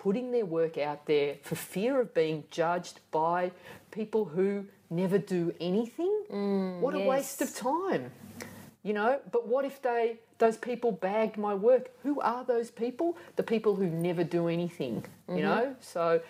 putting 0.06 0.30
their 0.30 0.46
work 0.46 0.78
out 0.78 1.04
there 1.06 1.34
for 1.42 1.56
fear 1.56 2.00
of 2.00 2.14
being 2.14 2.44
judged 2.48 3.00
by 3.10 3.50
people 3.90 4.24
who 4.24 4.64
never 4.88 5.18
do 5.18 5.52
anything. 5.60 6.14
what 6.80 6.94
a 6.94 7.00
waste 7.00 7.42
of 7.42 7.52
time. 7.52 8.12
You 8.84 8.92
know 8.92 9.18
but 9.32 9.48
what 9.48 9.64
if 9.64 9.82
they 9.82 10.18
those 10.38 10.56
people 10.56 10.92
bagged 10.92 11.36
my 11.36 11.54
work? 11.54 11.90
Who 12.04 12.20
are 12.20 12.44
those 12.44 12.70
people? 12.70 13.16
The 13.34 13.42
people 13.42 13.74
who 13.74 13.86
never 13.88 14.22
do 14.22 14.46
anything 14.46 15.04
you 15.28 15.42
know? 15.42 15.74
So 15.80 16.20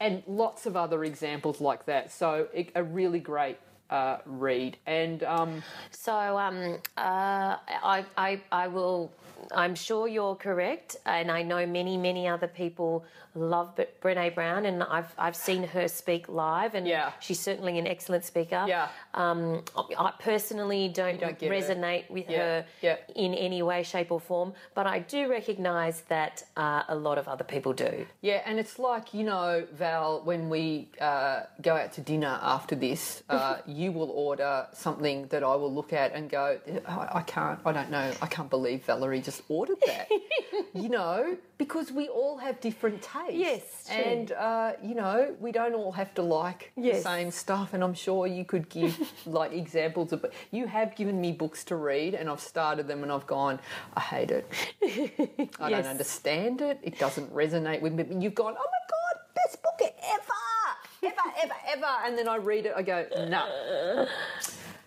and 0.00 0.22
lots 0.26 0.64
of 0.64 0.74
other 0.74 1.04
examples 1.04 1.60
like 1.60 1.84
that. 1.84 2.10
So 2.10 2.48
it, 2.54 2.70
a 2.74 2.82
really 2.82 3.20
great 3.20 3.58
uh, 3.90 4.18
read. 4.24 4.78
And 4.86 5.22
um, 5.24 5.62
So 5.90 6.14
um, 6.38 6.78
uh, 6.96 7.56
I, 7.94 8.04
I, 8.16 8.40
I 8.50 8.68
will. 8.68 9.12
I'm 9.54 9.74
sure 9.74 10.06
you're 10.08 10.34
correct, 10.36 10.96
and 11.06 11.30
I 11.30 11.42
know 11.42 11.66
many, 11.66 11.96
many 11.96 12.26
other 12.28 12.46
people 12.48 13.04
love 13.34 13.76
Bre- 13.76 13.82
Brene 14.02 14.34
Brown, 14.34 14.66
and 14.66 14.82
I've 14.82 15.14
I've 15.16 15.36
seen 15.36 15.62
her 15.64 15.86
speak 15.88 16.28
live, 16.28 16.74
and 16.74 16.86
Yeah. 16.86 17.12
she's 17.20 17.38
certainly 17.40 17.78
an 17.78 17.86
excellent 17.86 18.24
speaker. 18.24 18.64
Yeah. 18.66 18.88
Um, 19.14 19.62
I 19.76 20.12
personally 20.18 20.88
don't, 20.88 21.20
don't 21.20 21.38
resonate 21.40 22.10
with 22.10 22.28
Yeah, 22.28 22.38
her 22.38 22.66
yeah. 22.82 22.96
in 23.14 23.34
any 23.34 23.62
way, 23.62 23.82
shape, 23.84 24.10
or 24.10 24.20
form, 24.20 24.52
but 24.74 24.86
I 24.86 24.98
do 25.00 25.28
recognise 25.30 26.02
that 26.08 26.42
uh, 26.56 26.82
a 26.88 26.94
lot 26.96 27.18
of 27.18 27.28
other 27.28 27.44
people 27.44 27.72
do. 27.72 28.06
Yeah, 28.20 28.42
and 28.44 28.58
it's 28.58 28.78
like 28.78 29.14
you 29.14 29.24
know, 29.24 29.66
Val, 29.72 30.22
when 30.24 30.48
we 30.50 30.88
uh, 31.00 31.42
go 31.62 31.76
out 31.76 31.92
to 31.94 32.00
dinner 32.00 32.38
after 32.42 32.74
this, 32.74 33.22
uh, 33.28 33.58
you 33.66 33.92
will 33.92 34.10
order 34.10 34.66
something 34.72 35.26
that 35.28 35.42
I 35.44 35.54
will 35.54 35.72
look 35.72 35.92
at 35.92 36.12
and 36.14 36.28
go, 36.28 36.58
I, 36.86 37.08
I 37.18 37.22
can't, 37.22 37.60
I 37.64 37.72
don't 37.72 37.90
know, 37.90 38.12
I 38.20 38.26
can't 38.26 38.50
believe 38.50 38.84
Valerie 38.84 39.20
just 39.20 39.39
ordered 39.48 39.78
that. 39.86 40.08
you 40.74 40.88
know, 40.88 41.36
because 41.58 41.90
we 41.92 42.08
all 42.08 42.36
have 42.38 42.60
different 42.60 43.02
tastes. 43.02 43.34
Yes, 43.34 43.62
true. 43.86 43.96
and 43.96 44.32
uh, 44.32 44.72
you 44.82 44.94
know, 44.94 45.34
we 45.40 45.52
don't 45.52 45.74
all 45.74 45.92
have 45.92 46.14
to 46.14 46.22
like 46.22 46.72
the 46.76 46.94
same 47.00 47.30
stuff. 47.30 47.74
And 47.74 47.82
I'm 47.84 47.94
sure 47.94 48.26
you 48.26 48.44
could 48.44 48.68
give 48.68 48.98
like 49.26 49.52
examples 49.52 50.12
of. 50.12 50.22
But 50.22 50.32
you 50.50 50.66
have 50.66 50.94
given 50.96 51.20
me 51.20 51.32
books 51.32 51.64
to 51.64 51.76
read, 51.76 52.14
and 52.14 52.28
I've 52.30 52.40
started 52.40 52.86
them, 52.88 53.02
and 53.02 53.10
I've 53.12 53.26
gone, 53.26 53.58
I 53.96 54.00
hate 54.00 54.30
it. 54.30 54.46
I 54.82 55.68
Yes. 55.68 55.84
don't 55.84 55.86
understand 55.86 56.60
it. 56.60 56.78
It 56.82 56.98
doesn't 56.98 57.32
resonate 57.34 57.80
with 57.80 57.92
me. 57.94 58.04
You've 58.18 58.34
gone, 58.34 58.54
oh 58.58 58.66
my 58.76 58.82
god, 58.88 59.34
best 59.34 59.62
book 59.62 59.80
ever, 59.82 61.12
ever, 61.12 61.34
ever, 61.42 61.54
ever. 61.68 61.86
And 62.04 62.16
then 62.18 62.28
I 62.28 62.36
read 62.36 62.66
it, 62.66 62.72
I 62.76 62.82
go, 62.82 63.06
no. 63.28 64.06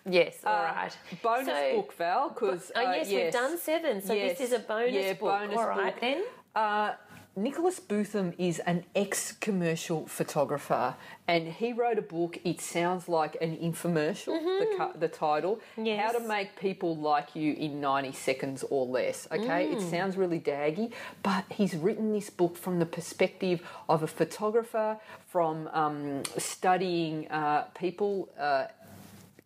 Yes, 0.08 0.36
all 0.44 0.62
right. 0.62 0.94
Bonus 1.22 1.46
So- 1.46 1.76
book, 1.76 1.94
Val, 1.94 2.28
because 2.28 2.70
Oh, 2.76 2.80
yes, 2.80 3.08
we've 3.08 3.32
done 3.32 3.56
seven, 3.58 4.02
so 4.02 4.12
Yes. 4.12 4.38
this 4.38 4.48
is 4.48 4.52
a 4.52 4.58
bonus 4.58 4.92
Yeah, 4.92 5.12
book. 5.14 5.20
bonus 5.40 5.56
all 5.58 5.68
right 5.68 5.94
book. 5.94 6.00
then. 6.00 6.24
Uh, 6.54 6.92
Nicholas 7.36 7.80
Boothman 7.80 8.32
is 8.38 8.60
an 8.60 8.84
ex 8.94 9.32
commercial 9.32 10.06
photographer 10.06 10.94
and 11.26 11.48
he 11.48 11.72
wrote 11.72 11.98
a 11.98 12.02
book. 12.02 12.38
It 12.44 12.60
sounds 12.60 13.08
like 13.08 13.36
an 13.40 13.56
infomercial, 13.56 14.38
the, 14.60 14.66
cu- 14.76 14.98
the 15.00 15.08
title 15.08 15.56
Mm-hmm. 15.72 15.84
Yes. 15.86 16.12
How 16.12 16.16
to 16.20 16.28
Make 16.28 16.54
People 16.54 16.94
Like 16.94 17.34
You 17.34 17.54
in 17.54 17.80
90 17.80 18.12
Seconds 18.12 18.62
or 18.70 18.86
Less. 18.86 19.26
Okay, 19.32 19.66
Mm. 19.66 19.72
it 19.72 19.80
sounds 19.80 20.16
really 20.16 20.38
daggy, 20.38 20.92
but 21.24 21.44
he's 21.50 21.74
written 21.74 22.12
this 22.12 22.30
book 22.30 22.56
from 22.56 22.78
the 22.78 22.86
perspective 22.86 23.66
of 23.88 24.04
a 24.04 24.06
photographer, 24.06 25.00
from 25.26 25.68
um, 25.72 26.22
studying 26.38 27.26
uh, 27.32 27.62
people. 27.74 28.28
Uh, 28.38 28.66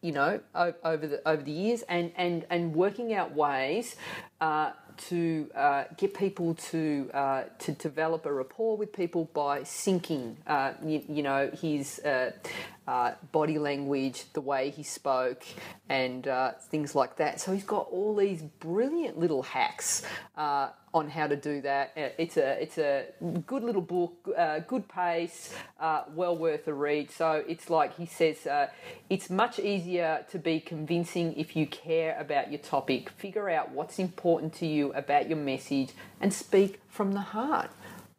you 0.00 0.12
know, 0.12 0.40
over 0.54 1.06
the 1.06 1.28
over 1.28 1.42
the 1.42 1.52
years, 1.52 1.82
and 1.88 2.12
and 2.16 2.46
and 2.50 2.74
working 2.74 3.14
out 3.14 3.34
ways 3.34 3.96
uh, 4.40 4.70
to 5.08 5.50
uh, 5.54 5.84
get 5.96 6.14
people 6.14 6.54
to 6.54 7.11
uh, 7.12 7.44
to 7.61 7.72
develop 7.72 8.26
a 8.26 8.32
rapport 8.32 8.76
with 8.76 8.92
people 8.92 9.28
by 9.32 9.61
syncing. 9.61 10.37
Uh, 10.46 10.72
you, 10.84 11.02
you 11.08 11.22
know, 11.22 11.50
his 11.61 12.00
uh, 12.88 13.12
body 13.33 13.59
language, 13.59 14.24
the 14.33 14.40
way 14.40 14.70
he 14.70 14.83
spoke, 14.83 15.42
and 15.90 16.27
uh, 16.27 16.53
things 16.70 16.94
like 16.94 17.16
that. 17.16 17.38
So 17.38 17.53
he's 17.53 17.68
got 17.77 17.87
all 17.90 18.16
these 18.16 18.40
brilliant 18.40 19.18
little 19.18 19.42
hacks. 19.42 20.03
Uh, 20.37 20.70
on 20.94 21.11
how 21.11 21.27
to 21.27 21.37
do 21.37 21.61
that, 21.61 21.92
Uh, 21.96 22.09
it's 22.16 22.38
a 22.38 22.62
it's 22.62 22.79
a 22.79 23.05
good 23.46 23.62
little 23.62 23.83
book, 23.83 24.14
uh, 24.35 24.61
good 24.61 24.88
pace, 24.88 25.55
uh, 25.79 26.05
well 26.14 26.35
worth 26.35 26.66
a 26.66 26.72
read. 26.72 27.11
So 27.11 27.44
it's 27.46 27.68
like 27.68 27.90
he 27.96 28.07
says, 28.07 28.38
it's 29.11 29.29
much 29.29 29.59
easier 29.59 30.24
to 30.33 30.38
be 30.38 30.61
convincing 30.61 31.37
if 31.37 31.55
you 31.55 31.66
care 31.66 32.16
about 32.18 32.51
your 32.51 32.62
topic. 32.74 33.11
Figure 33.11 33.51
out 33.51 33.66
what's 33.77 33.98
important 33.98 34.55
to 34.61 34.66
you 34.66 34.85
about 34.94 35.29
your 35.29 35.38
message 35.53 35.90
and 36.22 36.33
speak 36.33 36.81
from 36.88 37.12
the 37.12 37.27
heart. 37.37 37.70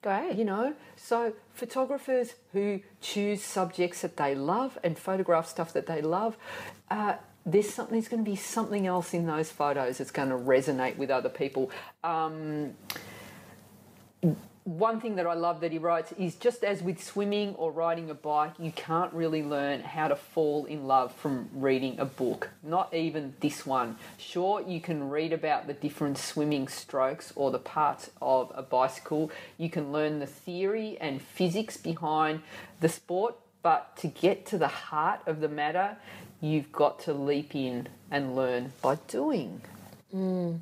Great. 0.01 0.35
You 0.38 0.45
know, 0.45 0.75
so 0.95 1.33
photographers 1.53 2.35
who 2.53 2.79
choose 3.01 3.43
subjects 3.43 4.01
that 4.01 4.15
they 4.15 4.33
love 4.33 4.77
and 4.83 4.97
photograph 4.97 5.47
stuff 5.47 5.73
that 5.73 5.88
they 5.88 6.01
love, 6.01 6.38
uh, 6.89 7.15
there's 7.45 7.69
something. 7.69 7.93
There's 7.93 8.07
going 8.07 8.23
to 8.23 8.29
be 8.29 8.38
something 8.38 8.88
else 8.88 9.13
in 9.13 9.25
those 9.25 9.51
photos 9.51 9.97
that's 9.97 10.12
going 10.12 10.29
to 10.29 10.35
resonate 10.35 10.97
with 10.97 11.09
other 11.09 11.29
people. 11.29 11.69
Um, 12.03 12.75
one 14.63 14.99
thing 14.99 15.15
that 15.15 15.25
I 15.25 15.33
love 15.33 15.61
that 15.61 15.71
he 15.71 15.77
writes 15.77 16.11
is 16.13 16.35
just 16.35 16.63
as 16.63 16.81
with 16.83 17.03
swimming 17.03 17.55
or 17.55 17.71
riding 17.71 18.09
a 18.09 18.13
bike, 18.13 18.53
you 18.59 18.71
can't 18.71 19.11
really 19.13 19.41
learn 19.41 19.81
how 19.81 20.07
to 20.07 20.15
fall 20.15 20.65
in 20.65 20.85
love 20.85 21.13
from 21.13 21.49
reading 21.53 21.99
a 21.99 22.05
book. 22.05 22.49
Not 22.61 22.93
even 22.93 23.33
this 23.39 23.65
one. 23.65 23.97
Sure, 24.17 24.61
you 24.61 24.79
can 24.81 25.09
read 25.09 25.33
about 25.33 25.67
the 25.67 25.73
different 25.73 26.17
swimming 26.17 26.67
strokes 26.67 27.33
or 27.35 27.51
the 27.51 27.59
parts 27.59 28.11
of 28.21 28.51
a 28.53 28.61
bicycle. 28.61 29.31
You 29.57 29.69
can 29.69 29.91
learn 29.91 30.19
the 30.19 30.27
theory 30.27 30.97
and 30.99 31.21
physics 31.21 31.77
behind 31.77 32.41
the 32.79 32.89
sport, 32.89 33.35
but 33.63 33.97
to 33.97 34.07
get 34.07 34.45
to 34.47 34.57
the 34.57 34.67
heart 34.67 35.21
of 35.25 35.41
the 35.41 35.49
matter, 35.49 35.97
you've 36.41 36.71
got 36.71 36.99
to 37.01 37.13
leap 37.13 37.55
in 37.55 37.87
and 38.11 38.35
learn 38.35 38.73
by 38.81 38.95
doing. 39.07 39.61
Mm. 40.13 40.59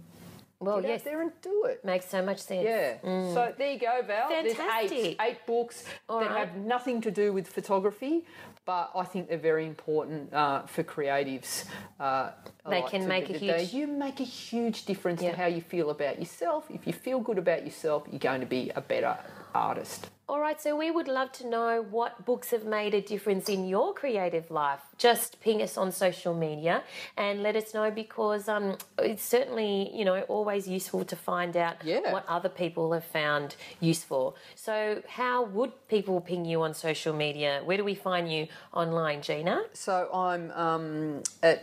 Well, 0.60 0.82
Get 0.82 0.90
yes, 0.90 1.02
out 1.02 1.06
there 1.06 1.22
and 1.22 1.32
do 1.44 1.66
it. 1.66 1.86
makes 1.86 2.10
so 2.10 2.24
much 2.24 2.40
sense. 2.40 2.64
Yeah. 2.66 2.98
So 3.04 3.54
there 3.58 3.74
you 3.74 3.80
go, 3.80 4.02
Val. 4.06 4.28
There's 4.30 4.54
eight, 4.54 4.58
Fantastic. 4.58 5.22
eight 5.22 5.46
books 5.46 5.84
All 6.10 6.20
that 6.20 6.32
right. 6.32 6.40
have 6.48 6.56
nothing 6.56 7.00
to 7.02 7.12
do 7.12 7.32
with 7.32 7.48
photography, 7.48 8.26
but 8.66 8.90
I 8.96 9.04
think 9.04 9.30
they're 9.30 9.38
very 9.38 9.68
important 9.68 10.34
uh, 10.34 10.64
for 10.66 10.84
creatives. 10.84 11.66
Uh, 12.00 12.32
They 12.68 12.82
like 12.82 12.90
can 12.90 13.08
make 13.08 13.30
a 13.30 13.34
they- 13.34 13.66
huge- 13.66 13.74
You 13.74 13.86
make 13.88 14.20
a 14.20 14.24
huge 14.24 14.86
difference 14.86 15.22
Yeah. 15.22 15.32
to 15.32 15.38
how 15.38 15.46
you 15.46 15.62
feel 15.62 15.92
about 15.92 16.18
yourself. 16.18 16.66
If 16.72 16.88
you 16.88 16.94
feel 16.94 17.20
good 17.20 17.38
about 17.38 17.64
yourself, 17.64 18.08
you're 18.10 18.18
going 18.20 18.40
to 18.42 18.48
be 18.48 18.72
a 18.76 18.82
better 18.82 19.16
artist. 19.54 20.10
All 20.30 20.42
right, 20.42 20.60
so 20.62 20.76
we 20.76 20.92
would 20.92 21.08
love 21.08 21.32
to 21.34 21.48
know 21.48 21.86
what 21.90 22.26
books 22.26 22.52
have 22.52 22.66
made 22.66 22.94
a 22.94 23.00
difference 23.00 23.48
in 23.48 23.66
your 23.66 23.94
creative 23.94 24.52
life. 24.52 24.82
just 24.98 25.40
ping 25.42 25.62
us 25.62 25.78
on 25.78 25.92
social 25.92 26.34
media 26.34 26.82
and 27.16 27.44
let 27.44 27.56
us 27.56 27.72
know 27.72 27.92
because 27.92 28.50
um, 28.50 28.76
it's 28.98 29.22
certainly 29.24 29.96
you 29.96 30.04
know 30.04 30.22
always 30.28 30.68
useful 30.68 31.06
to 31.06 31.16
find 31.16 31.56
out 31.56 31.76
Yeah. 31.84 32.12
what 32.12 32.26
other 32.28 32.50
people 32.50 32.92
have 32.94 33.04
found 33.06 33.56
useful. 33.80 34.36
So 34.56 35.04
how 35.08 35.44
would 35.46 35.72
people 35.88 36.20
ping 36.20 36.44
you 36.46 36.64
on 36.64 36.74
social 36.74 37.14
media? 37.14 37.62
Where 37.64 37.78
do 37.78 37.84
we 37.86 37.94
find 37.96 38.30
you 38.30 38.48
online, 38.74 39.22
Gina? 39.22 39.66
So 39.74 40.10
I'm 40.12 40.50
um, 40.52 41.22
at 41.44 41.58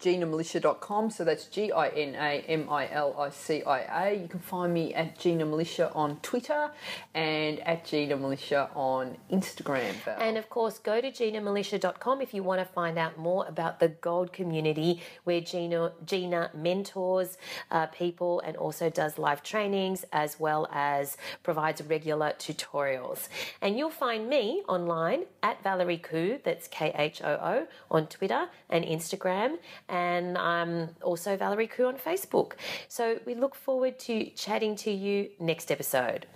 ginamilicia.com. 0.00 1.10
So 1.10 1.24
that's 1.24 1.44
G 1.46 1.70
I 1.70 1.88
N 1.88 2.16
A 2.16 2.32
M 2.48 2.68
I 2.68 2.90
L 2.90 3.14
I 3.18 3.30
C 3.30 3.62
I 3.62 3.80
A. 4.08 4.14
You 4.14 4.26
can 4.28 4.40
find 4.40 4.74
me 4.74 4.92
at 4.94 5.16
Gina 5.18 5.46
Milicia 5.46 5.94
on 5.94 6.16
Twitter 6.22 6.70
and 7.14 7.60
at 7.60 7.84
Gina 7.86 8.09
Milicia 8.16 8.74
on 8.76 9.16
Instagram. 9.30 9.94
And 10.18 10.36
of 10.36 10.48
course, 10.48 10.78
go 10.78 11.00
to 11.00 11.10
ginamilicia.com 11.10 12.20
if 12.20 12.34
you 12.34 12.42
want 12.42 12.60
to 12.60 12.64
find 12.64 12.98
out 12.98 13.18
more 13.18 13.46
about 13.46 13.80
the 13.80 13.88
Gold 13.88 14.32
community 14.32 15.02
where 15.24 15.40
Gina, 15.40 15.92
Gina 16.04 16.50
mentors 16.54 17.38
uh, 17.70 17.86
people 17.86 18.40
and 18.40 18.56
also 18.56 18.90
does 18.90 19.18
live 19.18 19.42
trainings 19.42 20.04
as 20.12 20.38
well 20.38 20.68
as 20.72 21.16
provides 21.42 21.82
regular 21.82 22.32
tutorials. 22.38 23.28
And 23.60 23.76
you'll 23.76 23.90
find 23.90 24.28
me 24.28 24.62
online 24.68 25.24
at 25.42 25.62
Valerie 25.62 25.98
Khoo, 25.98 26.42
that's 26.42 26.68
K 26.68 26.92
H 26.96 27.22
O 27.22 27.32
O, 27.32 27.66
on 27.90 28.06
Twitter 28.06 28.48
and 28.68 28.84
Instagram, 28.84 29.58
and 29.88 30.36
I'm 30.38 30.90
also 31.02 31.36
Valerie 31.36 31.68
Khoo 31.68 31.88
on 31.88 31.96
Facebook. 31.96 32.52
So 32.88 33.18
we 33.26 33.34
look 33.34 33.54
forward 33.54 33.98
to 34.00 34.24
chatting 34.30 34.76
to 34.76 34.90
you 34.90 35.30
next 35.38 35.70
episode. 35.70 36.26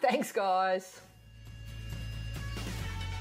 Thanks, 0.00 0.32
guys. 0.32 1.00